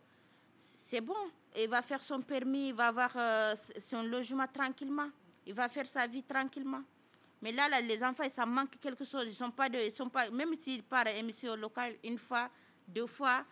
[0.56, 1.14] c'est bon.
[1.56, 5.10] Il va faire son permis, il va avoir euh, son logement tranquillement.
[5.46, 6.82] Il va faire sa vie tranquillement.
[7.42, 9.26] Mais là, les enfants, ça manque quelque chose.
[9.28, 12.50] Ils sont pas ils sont pas, même s'ils partent à émission locale une fois,
[12.88, 13.46] deux fois,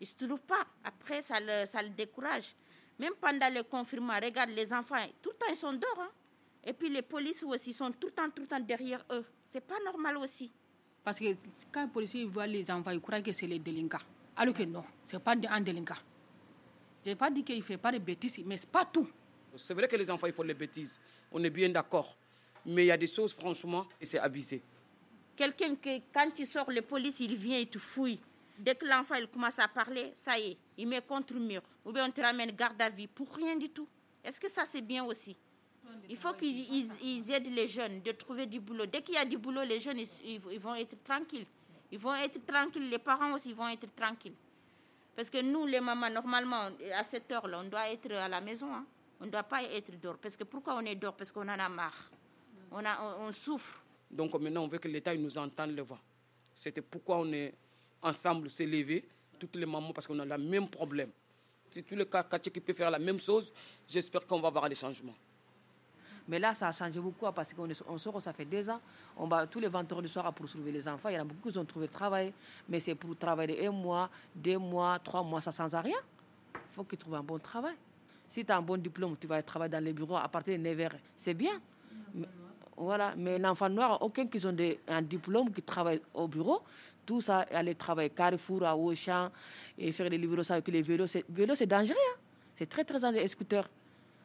[0.00, 0.66] il ne se trouve pas.
[0.84, 2.54] Après, ça le, ça le décourage.
[2.98, 6.00] Même pendant le confinement, regarde les enfants, tout le temps ils sont dehors.
[6.00, 6.10] Hein.
[6.64, 9.24] Et puis les policiers aussi sont tout le temps, tout le temps derrière eux.
[9.44, 10.50] C'est pas normal aussi.
[11.04, 11.26] Parce que
[11.72, 13.98] quand les policiers voient les enfants, ils croient que c'est les délinquants.
[14.36, 15.94] Alors que non, ce n'est pas un délinquant.
[17.04, 19.08] Je n'ai pas dit qu'il ne fait pas de bêtises, mais ce n'est pas tout.
[19.56, 21.00] C'est vrai que les enfants, ils font les bêtises.
[21.32, 22.16] On est bien d'accord.
[22.66, 24.60] Mais il y a des choses, franchement, et c'est abusé.
[25.34, 28.18] Quelqu'un que, quand tu sors, les policiers, il vient et te fouille.
[28.58, 31.62] Dès que l'enfant commence à parler, ça y est, il met contre le mur.
[31.84, 33.86] Ou bien on te ramène garde à vie pour rien du tout.
[34.24, 35.36] Est-ce que ça, c'est bien aussi?
[36.08, 38.84] Il faut qu'ils ils- ils aident les jeunes de trouver du boulot.
[38.86, 41.46] Dès qu'il y a du boulot, les jeunes, ils, ils- vont être tranquilles.
[41.90, 44.34] Ils vont être tranquilles, les parents aussi vont être tranquilles.
[45.16, 48.72] Parce que nous, les mamans, normalement, à cette heure-là, on doit être à la maison.
[48.74, 48.84] hein.
[49.20, 50.18] On ne doit pas être dehors.
[50.18, 51.16] Parce que pourquoi on est dehors?
[51.16, 52.10] Parce qu'on en a marre.
[52.70, 53.82] On, a, on, souffre.
[54.10, 55.98] Donc maintenant, on veut que l'État nous entende le voix.
[56.54, 57.54] C'était pourquoi on est
[58.02, 59.04] ensemble, levé,
[59.38, 61.10] toutes les mamans, parce qu'on a le même problème.
[61.70, 63.52] Si tous les cas quartiers qui peuvent faire la même chose,
[63.86, 65.14] j'espère qu'on va voir des changements.
[66.26, 68.80] Mais là, ça a changé beaucoup hein, parce qu'on on sort, ça fait deux ans.
[69.16, 71.08] On va tous les vendredis soir pour sauver les enfants.
[71.08, 72.32] Il y en a beaucoup qui ont trouvé le travail,
[72.68, 75.96] mais c'est pour travailler un mois, deux mois, trois mois, ça sans rien.
[76.54, 77.74] Il faut qu'ils trouvent un bon travail.
[78.26, 80.62] Si tu as un bon diplôme, tu vas travailler dans les bureaux à partir de
[80.62, 80.96] 9 heures.
[81.16, 81.60] C'est bien.
[82.14, 82.28] Mais-
[82.76, 83.14] voilà.
[83.16, 86.60] Mais l'enfant noir, aucun qui ont des- un diplôme qui travaille au bureau,
[87.08, 89.30] tout ça, aller travailler Carrefour, à Auchan,
[89.78, 91.06] et faire des livraisons avec les vélos.
[91.06, 91.96] C'est, vélo, c'est dangereux.
[92.14, 92.18] hein.
[92.58, 93.22] C'est très, très dangereux.
[93.22, 93.66] Les scooters.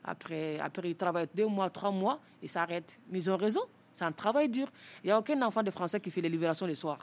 [0.03, 2.97] Après, après, ils travaillent deux mois, trois mois, ils s'arrêtent.
[3.09, 3.61] Mais ils ont raison.
[3.93, 4.67] C'est un travail dur.
[5.01, 6.99] Il n'y a aucun enfant de Français qui fait les libérations le soir.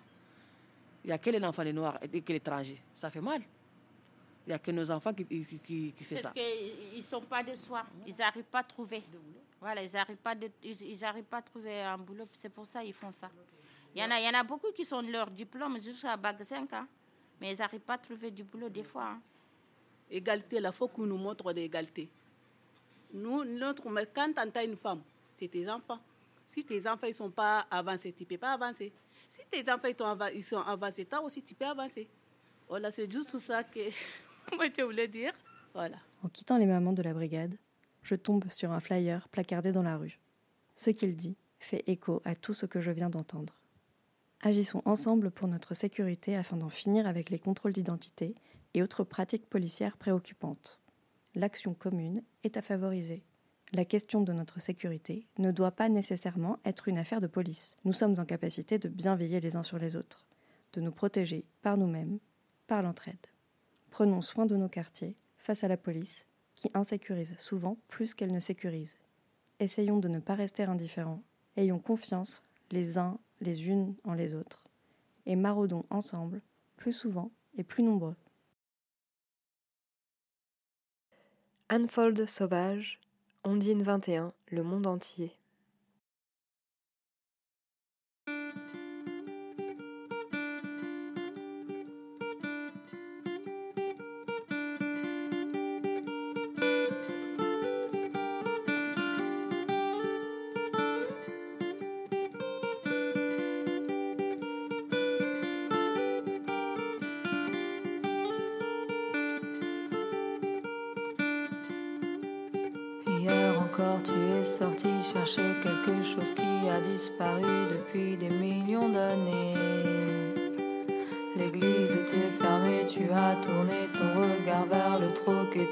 [1.02, 2.78] Il n'y a que les enfants des Noirs et que l'étranger.
[2.94, 3.40] Ça fait mal.
[4.46, 6.22] Il n'y a que nos enfants qui, qui, qui, qui font ça.
[6.24, 7.86] Parce qu'ils ne sont pas de soir.
[8.06, 9.02] Ils n'arrivent pas à trouver.
[9.62, 12.26] Voilà, ils n'arrivent pas, de- ils, ils arrivent pas à trouver un boulot.
[12.38, 13.30] C'est pour ça qu'ils font ça.
[13.94, 16.36] Il y, en a, il y en a beaucoup qui sont leur diplôme jusqu'à bac
[16.44, 16.86] 5 ans.
[17.40, 19.06] Mais ils n'arrivent pas à trouver du boulot des fois.
[19.08, 19.20] hein.
[20.10, 22.08] Égalité, là, il faut qu'on nous montre l'égalité.
[23.12, 25.02] Nous, notre, mais quand tu as une femme,
[25.36, 25.98] c'est tes enfants.
[26.46, 28.92] Si tes enfants ne sont pas avancés, tu ne peux pas avancer.
[29.28, 32.08] Si tes enfants ils sont, ava- ils sont avancés, toi aussi, tu peux avancer.
[32.68, 33.80] Voilà, c'est juste tout ça que
[34.56, 35.32] moi, je voulais dire.
[35.74, 35.96] Voilà.
[36.22, 37.56] En quittant les mamans de la brigade,
[38.02, 40.18] je tombe sur un flyer placardé dans la rue.
[40.76, 43.54] Ce qu'il dit fait écho à tout ce que je viens d'entendre.
[44.42, 48.34] Agissons ensemble pour notre sécurité afin d'en finir avec les contrôles d'identité
[48.72, 50.80] et autres pratiques policières préoccupantes.
[51.34, 53.22] L'action commune est à favoriser.
[53.72, 57.76] La question de notre sécurité ne doit pas nécessairement être une affaire de police.
[57.84, 60.24] Nous sommes en capacité de bien veiller les uns sur les autres,
[60.72, 62.18] de nous protéger par nous-mêmes,
[62.66, 63.26] par l'entraide.
[63.90, 68.40] Prenons soin de nos quartiers face à la police qui insécurise souvent plus qu'elle ne
[68.40, 68.96] sécurise.
[69.60, 71.22] Essayons de ne pas rester indifférents,
[71.58, 74.64] ayons confiance les uns les unes en les autres,
[75.26, 76.42] et maraudons ensemble
[76.76, 78.16] plus souvent et plus nombreux.
[81.68, 83.00] Anfold Sauvage,
[83.44, 85.39] Ondine 21, Le Monde Entier.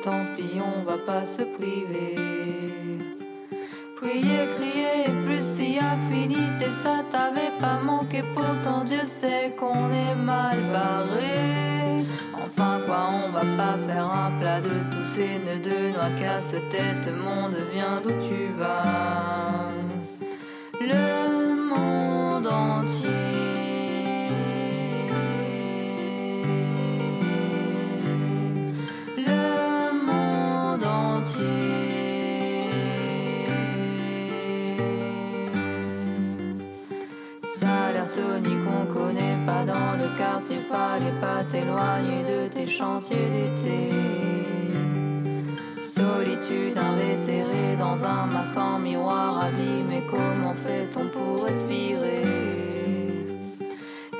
[0.03, 2.17] Tant pis, on va pas se priver.
[3.97, 10.59] Prier, crier, plus si affinité, ça t'avait pas manqué, pourtant Dieu sait qu'on est mal
[10.73, 12.05] barré.
[12.35, 17.07] Enfin quoi, on va pas faire un plat de tous ces nœuds de noix casse-tête,
[17.25, 19.68] monde, viens d'où tu vas.
[38.19, 43.93] Tony qu'on connaît pas dans le quartier, fallait pas t'éloigner de tes chantiers d'été.
[45.97, 52.25] Solitude invétérée dans un masque en miroir abîmé, comment fait-on pour respirer?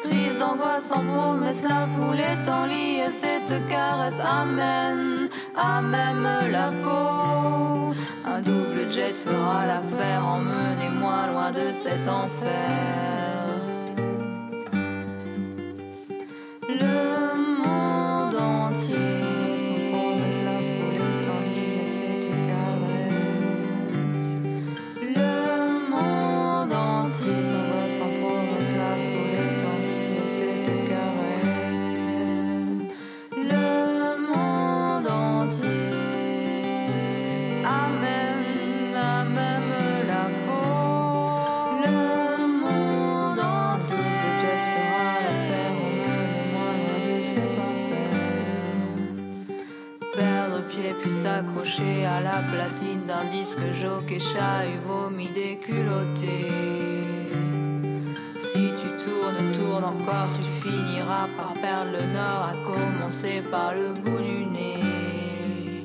[0.05, 6.29] Crise d'angoisse sans promesse, la foule est en lit et cette caresse amène à même
[6.53, 7.95] la peau.
[8.25, 13.38] Un double jet fera l'affaire, emmenez-moi loin de cet enfer.
[16.81, 17.28] Le
[53.07, 56.51] d'un disque jockey chat vomi des culottés.
[58.43, 63.93] Si tu tournes, tournes encore, tu finiras par perdre le nord, à commencer par le
[63.93, 65.83] bout du nez.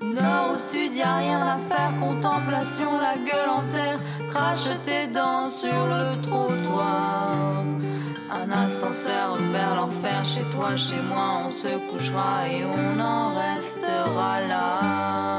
[0.00, 5.06] Nord au sud, y a rien à faire, contemplation, la gueule en terre, crache tes
[5.08, 7.64] dents sur le trottoir.
[8.30, 14.40] Un ascenseur vers l'enfer, chez toi, chez moi, on se couchera et on en restera
[14.42, 15.37] là.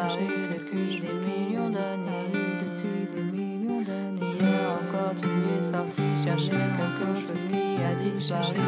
[0.00, 2.32] Disparu depuis des millions d'années.
[2.32, 4.36] Depuis des millions d'années.
[4.40, 8.60] Hier encore, tu es sorti chercher quelque chose qui a disparu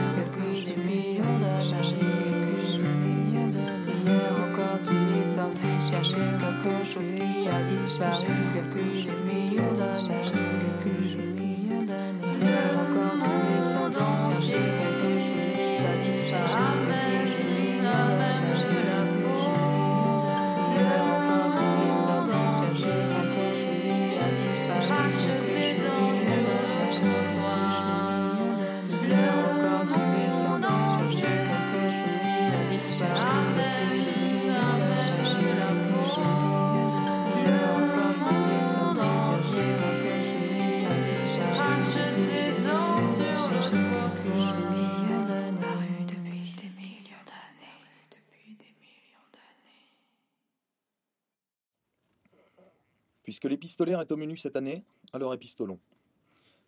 [53.82, 55.80] Puisque l'épistolaire est au menu cette année, alors épistolons.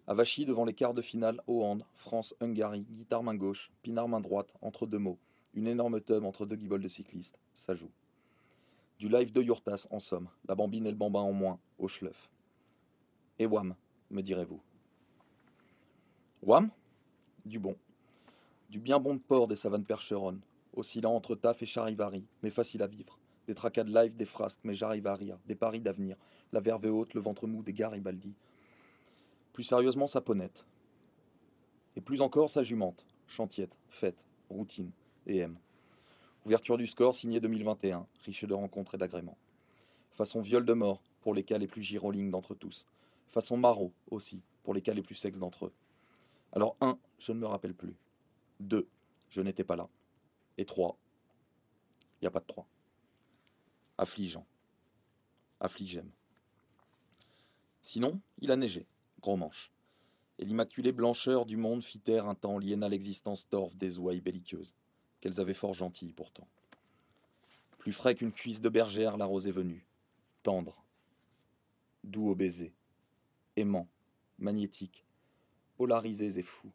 [0.08, 4.88] Avachy devant les quarts de finale, Hollande, France-Hungary, guitare main gauche, pinard main droite, entre
[4.88, 5.20] deux mots,
[5.54, 7.92] une énorme tub entre deux guibolles de cyclistes, ça joue.
[8.98, 12.28] Du live de Yurtas, en somme, la bambine et le bambin en moins, au schleuf.
[13.38, 13.76] Et wham,
[14.10, 14.60] me direz-vous.
[16.42, 16.68] Wham
[17.44, 17.76] Du bon.
[18.70, 20.40] Du bien bon de port des savanes percheronnes,
[20.72, 23.20] oscillant entre taf et charivari, mais facile à vivre.
[23.46, 26.16] Des tracas de live, des frasques, mais j'arrive à rire, des paris d'avenir,
[26.54, 28.32] la verve haute, le ventre mou des Garibaldi.
[29.52, 30.64] Plus sérieusement, sa ponette.
[31.96, 34.92] Et plus encore, sa jumente, chantiette, fête, routine,
[35.26, 35.58] et M.
[36.46, 39.36] Ouverture du score signé 2021, riche de rencontres et d'agréments.
[40.12, 42.86] Façon viol de mort, pour les cas les plus girolings d'entre tous.
[43.30, 45.72] Façon maraud, aussi, pour les cas les plus sexes d'entre eux.
[46.52, 47.96] Alors, un, je ne me rappelle plus.
[48.60, 48.86] Deux,
[49.28, 49.88] je n'étais pas là.
[50.56, 50.96] Et trois,
[52.20, 52.68] il n'y a pas de trois.
[53.98, 54.46] Affligeant.
[55.58, 56.08] Affligem.
[57.84, 58.86] Sinon, il a neigé,
[59.20, 59.70] gros manche.
[60.38, 64.22] Et l'immaculée blancheur du monde fit taire un temps lié à l'existence torve des ouailles
[64.22, 64.74] belliqueuses,
[65.20, 66.48] qu'elles avaient fort gentilles pourtant.
[67.76, 69.86] Plus frais qu'une cuisse de bergère, la rose est venue,
[70.42, 70.82] tendre,
[72.04, 72.72] doux au baiser,
[73.56, 73.86] aimant,
[74.38, 75.04] magnétique,
[75.76, 76.72] polarisés et fous.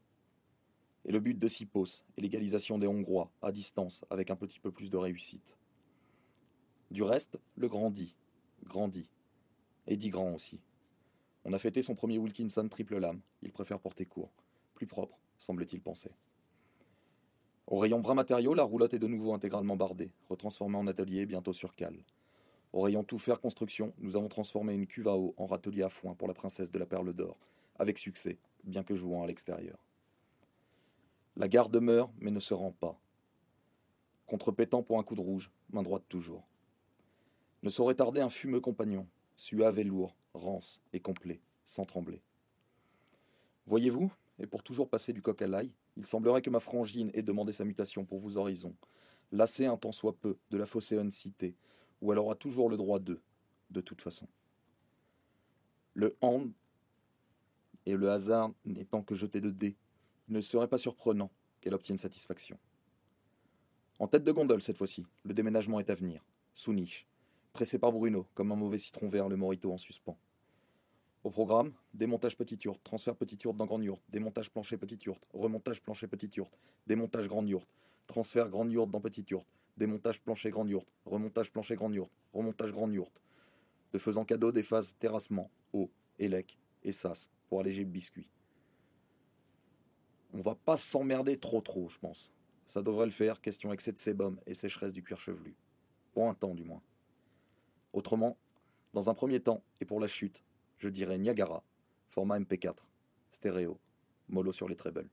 [1.06, 4.72] Et le but de Sipos est l'égalisation des Hongrois, à distance, avec un petit peu
[4.72, 5.58] plus de réussite.
[6.92, 8.16] Du reste, le grandit,
[8.64, 9.10] grandit,
[9.88, 10.60] et dit grand aussi.
[11.50, 14.30] On a fêté son premier Wilkinson triple lame, il préfère porter court,
[14.76, 16.12] plus propre, semble-t-il penser.
[17.66, 21.52] Au rayon brun matériaux, la roulotte est de nouveau intégralement bardée, retransformée en atelier, bientôt
[21.52, 21.98] sur cale.
[22.72, 25.90] Au rayon tout faire construction, nous avons transformé une cuve à eau en râtelier à
[25.90, 27.36] foin pour la princesse de la perle d'or,
[27.80, 29.80] avec succès, bien que jouant à l'extérieur.
[31.36, 33.02] La gare demeure, mais ne se rend pas.
[34.28, 36.48] Contrepétant pour un coup de rouge, main droite toujours.
[37.64, 39.08] Ne saurait tarder un fumeux compagnon,
[39.40, 42.22] suave et lourd, rance et complet, sans trembler.
[43.68, 47.22] Voyez-vous, et pour toujours passer du coq à l'ail, il semblerait que ma frangine ait
[47.22, 48.76] demandé sa mutation pour vos horizons,
[49.32, 51.56] lassée un tant soit peu de la phocéenne cité,
[52.02, 53.22] où elle aura toujours le droit d'eux,
[53.70, 54.28] de toute façon.
[55.94, 56.52] Le hand
[57.86, 59.78] et le hasard n'étant que jeté de dés,
[60.28, 61.32] il ne serait pas surprenant
[61.62, 62.60] qu'elle obtienne satisfaction.
[64.00, 67.08] En tête de gondole cette fois-ci, le déménagement est à venir, sous niche,
[67.60, 70.18] pressé par Bruno, comme un mauvais citron vert le morito en suspens.
[71.26, 75.22] Au programme, démontage petite yourte, transfert petite yourte dans grande yourte, démontage plancher petite yourte,
[75.34, 76.58] remontage plancher petite yourte,
[76.88, 77.68] démontage grande yourte,
[78.08, 79.46] transfert grande yourte dans petite yourte,
[79.76, 83.22] Démontage plancher grande yourte, remontage plancher grande yourte, remontage grande yourte.
[83.92, 88.30] De faisant cadeau des phases terrassement, eau, élec et sas pour alléger le biscuit.
[90.34, 92.32] On va pas s'emmerder trop trop, je pense.
[92.68, 95.58] Ça devrait le faire, question excès de sébum et sécheresse du cuir chevelu.
[96.14, 96.82] Pour un temps du moins.
[97.94, 98.38] Autrement,
[98.94, 100.44] dans un premier temps, et pour la chute,
[100.78, 101.64] je dirais Niagara,
[102.10, 102.76] format MP4,
[103.32, 103.80] stéréo,
[104.28, 105.10] mollo sur les trebles.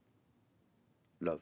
[1.21, 1.41] Love.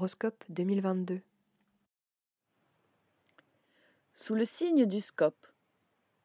[0.00, 1.20] Horoscope 2022.
[4.14, 5.46] Sous le signe du scope,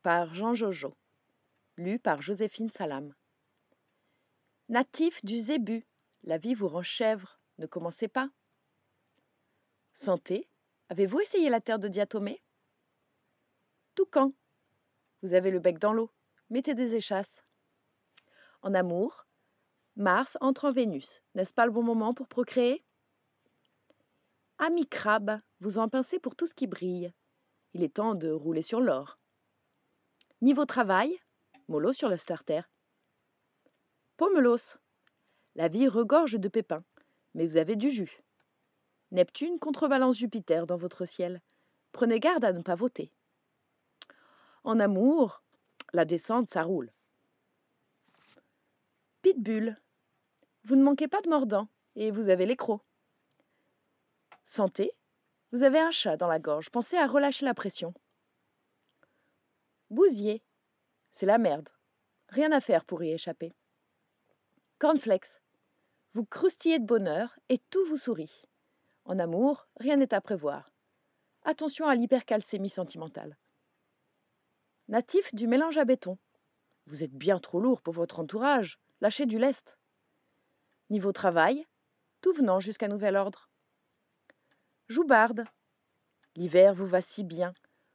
[0.01, 0.93] par Jean Jojo,
[1.75, 3.13] lu par Joséphine Salam.
[4.69, 5.85] Natif du Zébu,
[6.23, 8.29] la vie vous rend chèvre, ne commencez pas.
[9.91, 10.47] Santé,
[10.87, 12.41] avez-vous essayé la terre de diatomée?
[13.93, 14.31] Toucan,
[15.21, 16.11] vous avez le bec dans l'eau,
[16.49, 17.43] mettez des échasses.
[18.61, 19.27] En amour,
[19.97, 22.85] Mars entre en Vénus, n'est-ce pas le bon moment pour procréer?
[24.57, 27.11] Ami crabe, vous en pincez pour tout ce qui brille.
[27.73, 29.19] Il est temps de rouler sur l'or.
[30.41, 31.17] Niveau travail,
[31.67, 32.61] mollo sur le starter.
[34.15, 34.77] Pomelos,
[35.55, 36.85] la vie regorge de pépins,
[37.33, 38.23] mais vous avez du jus.
[39.11, 41.41] Neptune contrebalance Jupiter dans votre ciel.
[41.91, 43.11] Prenez garde à ne pas voter.
[44.63, 45.43] En amour,
[45.93, 46.93] la descente, ça roule.
[49.21, 49.77] Pitbull,
[50.63, 52.81] vous ne manquez pas de mordant et vous avez les crocs.
[54.47, 54.91] Santé,
[55.51, 57.95] vous avez un chat dans la gorge, pensez à relâcher la pression.
[59.89, 60.43] Bousier,
[61.09, 61.69] c'est la merde.
[62.29, 63.55] Rien à faire pour y échapper.
[64.77, 65.41] Cornflakes,
[66.13, 68.43] vous croustillez de bonheur et tout vous sourit.
[69.03, 70.71] En amour, rien n'est à prévoir.
[71.43, 73.37] Attention à l'hypercalcémie sentimentale.
[74.89, 76.19] Natif du mélange à béton,
[76.85, 79.79] vous êtes bien trop lourd pour votre entourage, lâchez du lest.
[80.91, 81.65] Niveau travail,
[82.21, 83.49] tout venant jusqu'à nouvel ordre.
[84.87, 85.45] Joubarde.
[86.35, 87.53] L'hiver vous va si bien,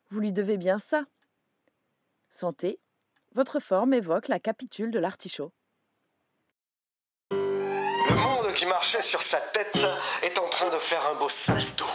[0.09, 1.05] vous lui devez bien ça.
[2.29, 2.81] Santé,
[3.33, 5.53] votre forme évoque la capitule de l'artichaut.
[7.31, 9.79] Le monde qui marchait sur sa tête
[10.23, 11.87] est en train de faire un beau salto.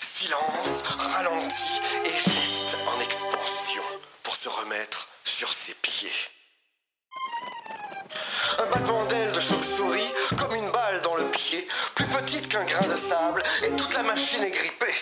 [0.00, 3.82] Silence, ralenti et geste en expansion
[4.22, 6.12] pour se remettre sur ses pieds.
[8.58, 12.86] Un battement d'ailes de chauve-souris, comme une balle dans le pied, plus petite qu'un grain
[12.86, 13.25] de sable,
[13.96, 14.94] la machine est grippée.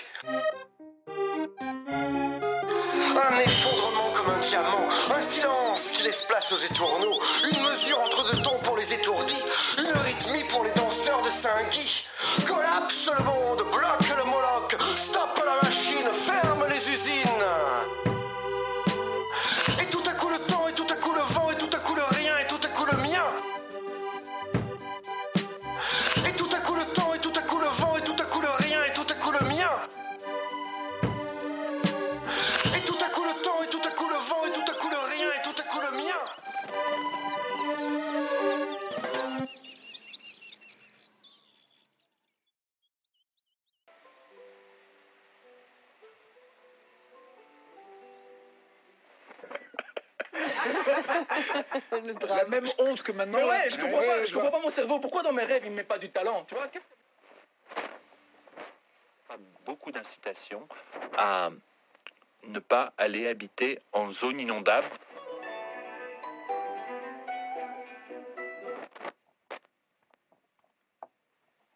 [3.16, 7.18] Un effondrement comme un diamant, un silence qui laisse place aux étourneaux,
[54.74, 54.98] cerveau.
[54.98, 56.68] Pourquoi dans mes rêves, il me met pas du talent Tu vois
[59.64, 60.68] beaucoup d'incitation
[61.16, 61.50] à
[62.44, 64.86] ne pas aller habiter en zone inondable.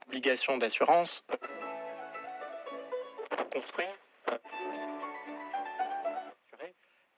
[0.09, 1.23] obligation d'assurance
[3.53, 3.95] construire
[4.31, 4.39] euh,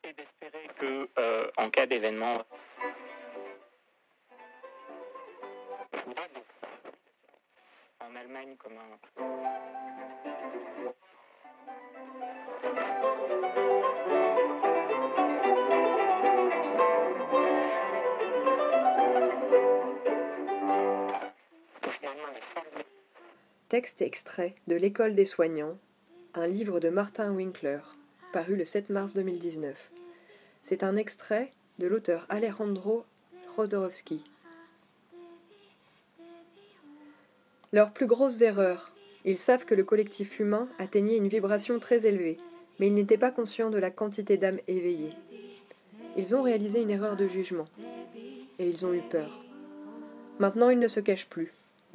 [0.04, 2.44] et d'espérer que euh, en cas d'événement
[23.70, 25.78] Texte extrait de L'école des soignants,
[26.34, 27.78] un livre de Martin Winkler,
[28.32, 29.92] paru le 7 mars 2019.
[30.60, 33.04] C'est un extrait de l'auteur Alejandro
[33.56, 34.24] Jodorowsky.
[37.72, 38.92] Leurs plus grosses erreurs.
[39.24, 42.38] Ils savent que le collectif humain atteignait une vibration très élevée,
[42.80, 45.14] mais ils n'étaient pas conscients de la quantité d'âmes éveillées.
[46.16, 47.68] Ils ont réalisé une erreur de jugement,
[48.58, 49.44] et ils ont eu peur.
[50.40, 51.52] Maintenant, ils ne se cachent plus.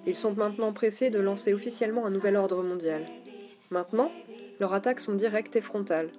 [0.07, 3.05] Ils sont maintenant pressés de lancer officiellement un nouvel ordre mondial.
[3.71, 4.11] Maintenant,
[4.59, 6.09] leurs attaques sont directes et frontales.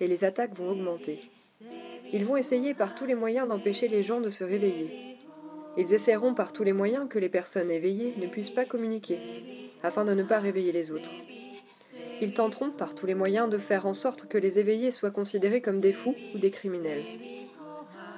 [0.00, 1.30] Et les attaques vont augmenter.
[2.12, 5.16] Ils vont essayer par tous les moyens d'empêcher les gens de se réveiller.
[5.76, 9.18] Ils essaieront par tous les moyens que les personnes éveillées ne puissent pas communiquer,
[9.82, 11.10] afin de ne pas réveiller les autres.
[12.20, 15.60] Ils tenteront par tous les moyens de faire en sorte que les éveillés soient considérés
[15.60, 17.04] comme des fous ou des criminels.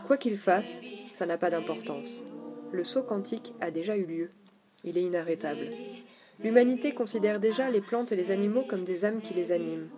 [0.07, 0.81] Quoi qu'ils fassent,
[1.13, 2.25] ça n'a pas d'importance.
[2.73, 4.31] Le saut quantique a déjà eu lieu.
[4.85, 5.67] Il est inarrêtable.
[6.43, 9.89] L'humanité considère déjà les plantes et les animaux comme des âmes qui les animent.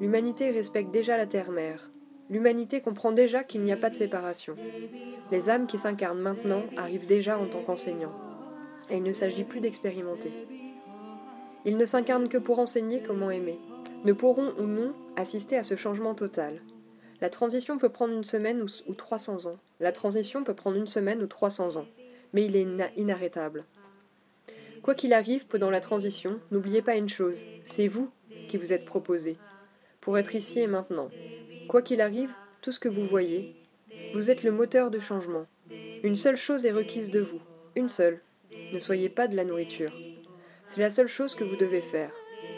[0.00, 1.90] L'humanité respecte déjà la terre-mère.
[2.30, 4.56] L'humanité comprend déjà qu'il n'y a pas de séparation.
[5.30, 8.14] Les âmes qui s'incarnent maintenant arrivent déjà en tant qu'enseignants.
[8.90, 10.32] Et il ne s'agit plus d'expérimenter.
[11.66, 13.58] Ils ne s'incarnent que pour enseigner comment aimer.
[14.04, 16.60] Ne pourront ou non assister à ce changement total.
[17.20, 19.58] La transition peut prendre une semaine ou, ou 300 ans.
[19.80, 21.86] La transition peut prendre une semaine ou 300 ans.
[22.32, 23.64] Mais il est ina- inarrêtable.
[24.84, 28.10] Quoi qu'il arrive pendant la transition, n'oubliez pas une chose, c'est vous
[28.50, 29.38] qui vous êtes proposé,
[30.02, 31.08] pour être ici et maintenant.
[31.68, 33.56] Quoi qu'il arrive, tout ce que vous voyez,
[34.12, 35.46] vous êtes le moteur du changement.
[36.02, 37.40] Une seule chose est requise de vous,
[37.76, 38.20] une seule.
[38.74, 39.90] Ne soyez pas de la nourriture.
[40.66, 42.12] C'est la seule chose que vous devez faire.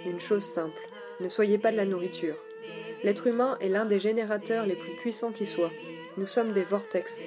[0.04, 0.82] Une chose simple,
[1.20, 2.36] ne soyez pas de la nourriture.
[3.04, 5.72] L'être humain est l'un des générateurs les plus puissants qui soient.
[6.16, 7.22] Nous sommes des vortex.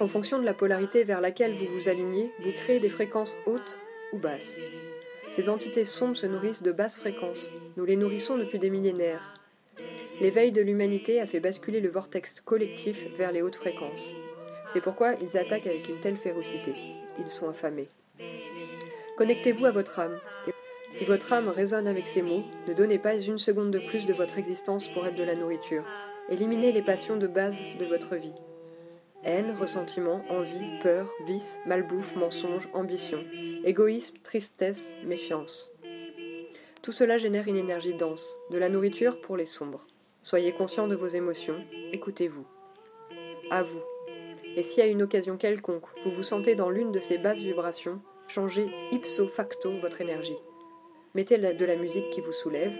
[0.00, 3.78] En fonction de la polarité vers laquelle vous vous alignez, vous créez des fréquences hautes
[4.12, 4.60] ou basses.
[5.30, 7.50] Ces entités sombres se nourrissent de basses fréquences.
[7.76, 9.40] Nous les nourrissons depuis des millénaires.
[10.20, 14.14] L'éveil de l'humanité a fait basculer le vortex collectif vers les hautes fréquences.
[14.68, 16.74] C'est pourquoi ils attaquent avec une telle férocité.
[17.18, 17.88] Ils sont affamés.
[19.16, 20.18] Connectez-vous à votre âme.
[20.90, 24.12] Si votre âme résonne avec ces mots, ne donnez pas une seconde de plus de
[24.12, 25.84] votre existence pour être de la nourriture.
[26.28, 28.34] Éliminez les passions de base de votre vie.
[29.24, 33.24] Haine, ressentiment, envie, peur, vice, malbouffe, mensonge, ambition,
[33.64, 35.70] égoïsme, tristesse, méfiance.
[36.82, 39.86] Tout cela génère une énergie dense, de la nourriture pour les sombres.
[40.22, 42.44] Soyez conscient de vos émotions, écoutez-vous.
[43.50, 43.82] À vous.
[44.56, 48.00] Et si à une occasion quelconque, vous vous sentez dans l'une de ces basses vibrations,
[48.26, 50.36] changez ipso facto votre énergie.
[51.14, 52.72] Mettez de la musique qui vous soulève.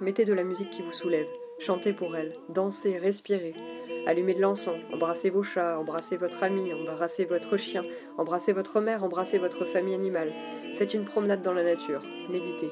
[0.00, 1.28] Mettez de la musique qui vous soulève.
[1.58, 2.34] Chantez pour elle.
[2.50, 3.54] Dansez, respirez.
[4.06, 4.78] Allumez de l'encens.
[4.92, 5.78] Embrassez vos chats.
[5.78, 6.72] Embrassez votre ami.
[6.72, 7.84] Embrassez votre chien.
[8.18, 9.02] Embrassez votre mère.
[9.02, 10.32] Embrassez votre famille animale.
[10.76, 12.02] Faites une promenade dans la nature.
[12.30, 12.70] Méditez.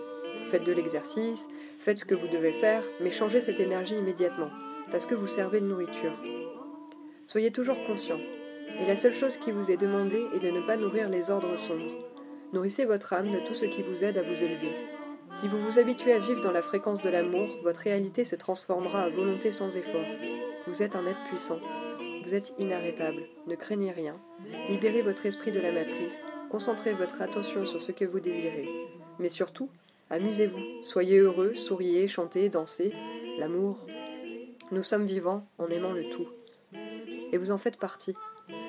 [0.50, 1.48] Faites de l'exercice.
[1.78, 2.84] Faites ce que vous devez faire.
[3.00, 4.50] Mais changez cette énergie immédiatement.
[4.90, 6.12] Parce que vous servez de nourriture.
[7.26, 8.20] Soyez toujours conscient.
[8.80, 11.56] Et la seule chose qui vous est demandée est de ne pas nourrir les ordres
[11.56, 12.04] sombres.
[12.52, 14.70] Nourrissez votre âme de tout ce qui vous aide à vous élever.
[15.30, 19.02] Si vous vous habituez à vivre dans la fréquence de l'amour, votre réalité se transformera
[19.02, 20.06] à volonté sans effort.
[20.66, 21.58] Vous êtes un être puissant.
[22.24, 23.22] Vous êtes inarrêtable.
[23.46, 24.16] Ne craignez rien.
[24.68, 26.26] Libérez votre esprit de la matrice.
[26.50, 28.68] Concentrez votre attention sur ce que vous désirez.
[29.18, 29.68] Mais surtout,
[30.10, 30.82] amusez-vous.
[30.82, 32.92] Soyez heureux, souriez, chantez, dansez.
[33.38, 33.78] L'amour.
[34.70, 36.28] Nous sommes vivants en aimant le tout.
[37.32, 38.14] Et vous en faites partie.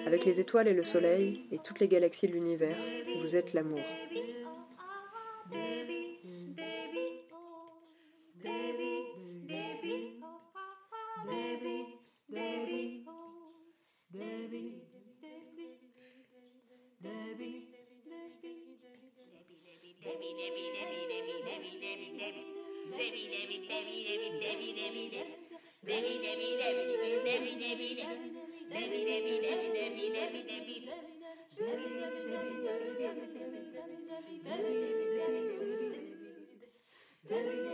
[0.05, 2.77] Avec les étoiles et le soleil et toutes les galaxies de l'univers,
[3.21, 3.81] vous êtes l'amour.
[34.15, 36.13] Deli deli deli deli deli deli
[37.29, 37.64] deli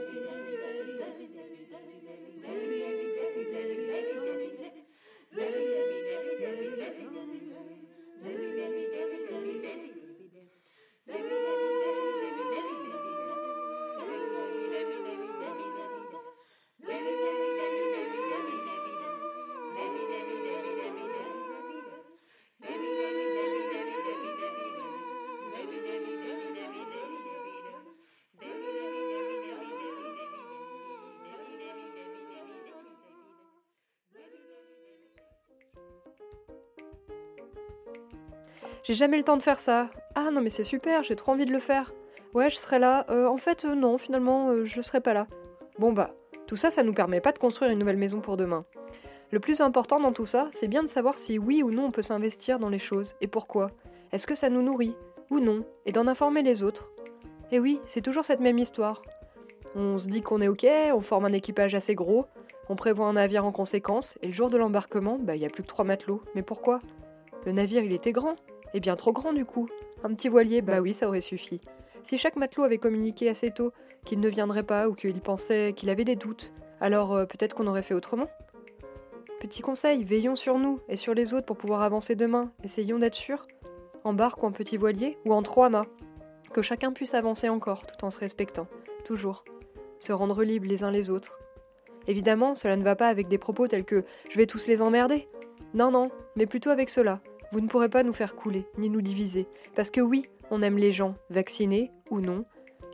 [38.83, 39.89] J'ai jamais le temps de faire ça.
[40.15, 41.93] Ah non mais c'est super, j'ai trop envie de le faire.
[42.33, 43.05] Ouais, je serai là.
[43.09, 45.27] Euh, en fait, euh, non, finalement, euh, je serai pas là.
[45.79, 46.15] Bon bah,
[46.47, 48.63] tout ça, ça nous permet pas de construire une nouvelle maison pour demain.
[49.31, 51.91] Le plus important dans tout ça, c'est bien de savoir si oui ou non on
[51.91, 53.71] peut s'investir dans les choses et pourquoi.
[54.11, 54.95] Est-ce que ça nous nourrit
[55.29, 56.91] ou non Et d'en informer les autres?
[57.51, 59.01] Et oui, c'est toujours cette même histoire.
[59.75, 62.25] On se dit qu'on est ok, on forme un équipage assez gros,
[62.67, 65.49] on prévoit un navire en conséquence, et le jour de l'embarquement, bah il y a
[65.49, 66.23] plus que trois matelots.
[66.35, 66.81] Mais pourquoi?
[67.45, 68.35] Le navire il était grand,
[68.73, 69.67] et bien trop grand du coup.
[70.03, 71.61] Un petit voilier, bah oui, ça aurait suffi.
[72.03, 73.71] Si chaque matelot avait communiqué assez tôt
[74.05, 77.67] qu'il ne viendrait pas ou qu'il pensait qu'il avait des doutes, alors euh, peut-être qu'on
[77.67, 78.27] aurait fait autrement
[79.39, 82.51] Petit conseil, veillons sur nous et sur les autres pour pouvoir avancer demain.
[82.63, 83.47] Essayons d'être sûrs.
[84.03, 85.87] Embarque ou en petit voilier ou en trois mâts.
[86.53, 88.67] Que chacun puisse avancer encore tout en se respectant.
[89.03, 89.43] Toujours.
[89.99, 91.39] Se rendre libres les uns les autres.
[92.07, 95.27] Évidemment, cela ne va pas avec des propos tels que je vais tous les emmerder.
[95.73, 97.19] Non, non, mais plutôt avec cela.
[97.51, 99.47] Vous ne pourrez pas nous faire couler, ni nous diviser.
[99.75, 102.45] Parce que oui, on aime les gens, vaccinés ou non,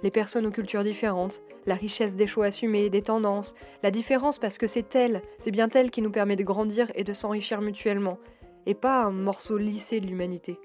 [0.04, 3.54] les personnes aux cultures différentes, la richesse des choix assumés, des tendances,
[3.84, 7.04] la différence parce que c'est elle, c'est bien elle qui nous permet de grandir et
[7.04, 8.18] de s'enrichir mutuellement,
[8.66, 10.60] et pas un morceau lissé de l'humanité.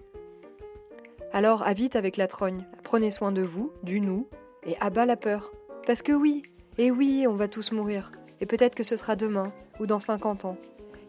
[1.33, 4.29] Alors, à vite avec la trogne, prenez soin de vous, du nous,
[4.67, 5.51] et abat la peur.
[5.87, 6.43] Parce que oui,
[6.79, 10.45] et oui, on va tous mourir, et peut-être que ce sera demain, ou dans 50
[10.45, 10.59] ans.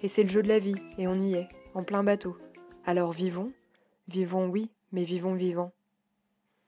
[0.02, 2.38] Et c'est le jeu de la vie, et on y est, en plein bateau.
[2.86, 3.54] Alors vivons,
[4.10, 5.72] vivons oui, mais vivons vivants.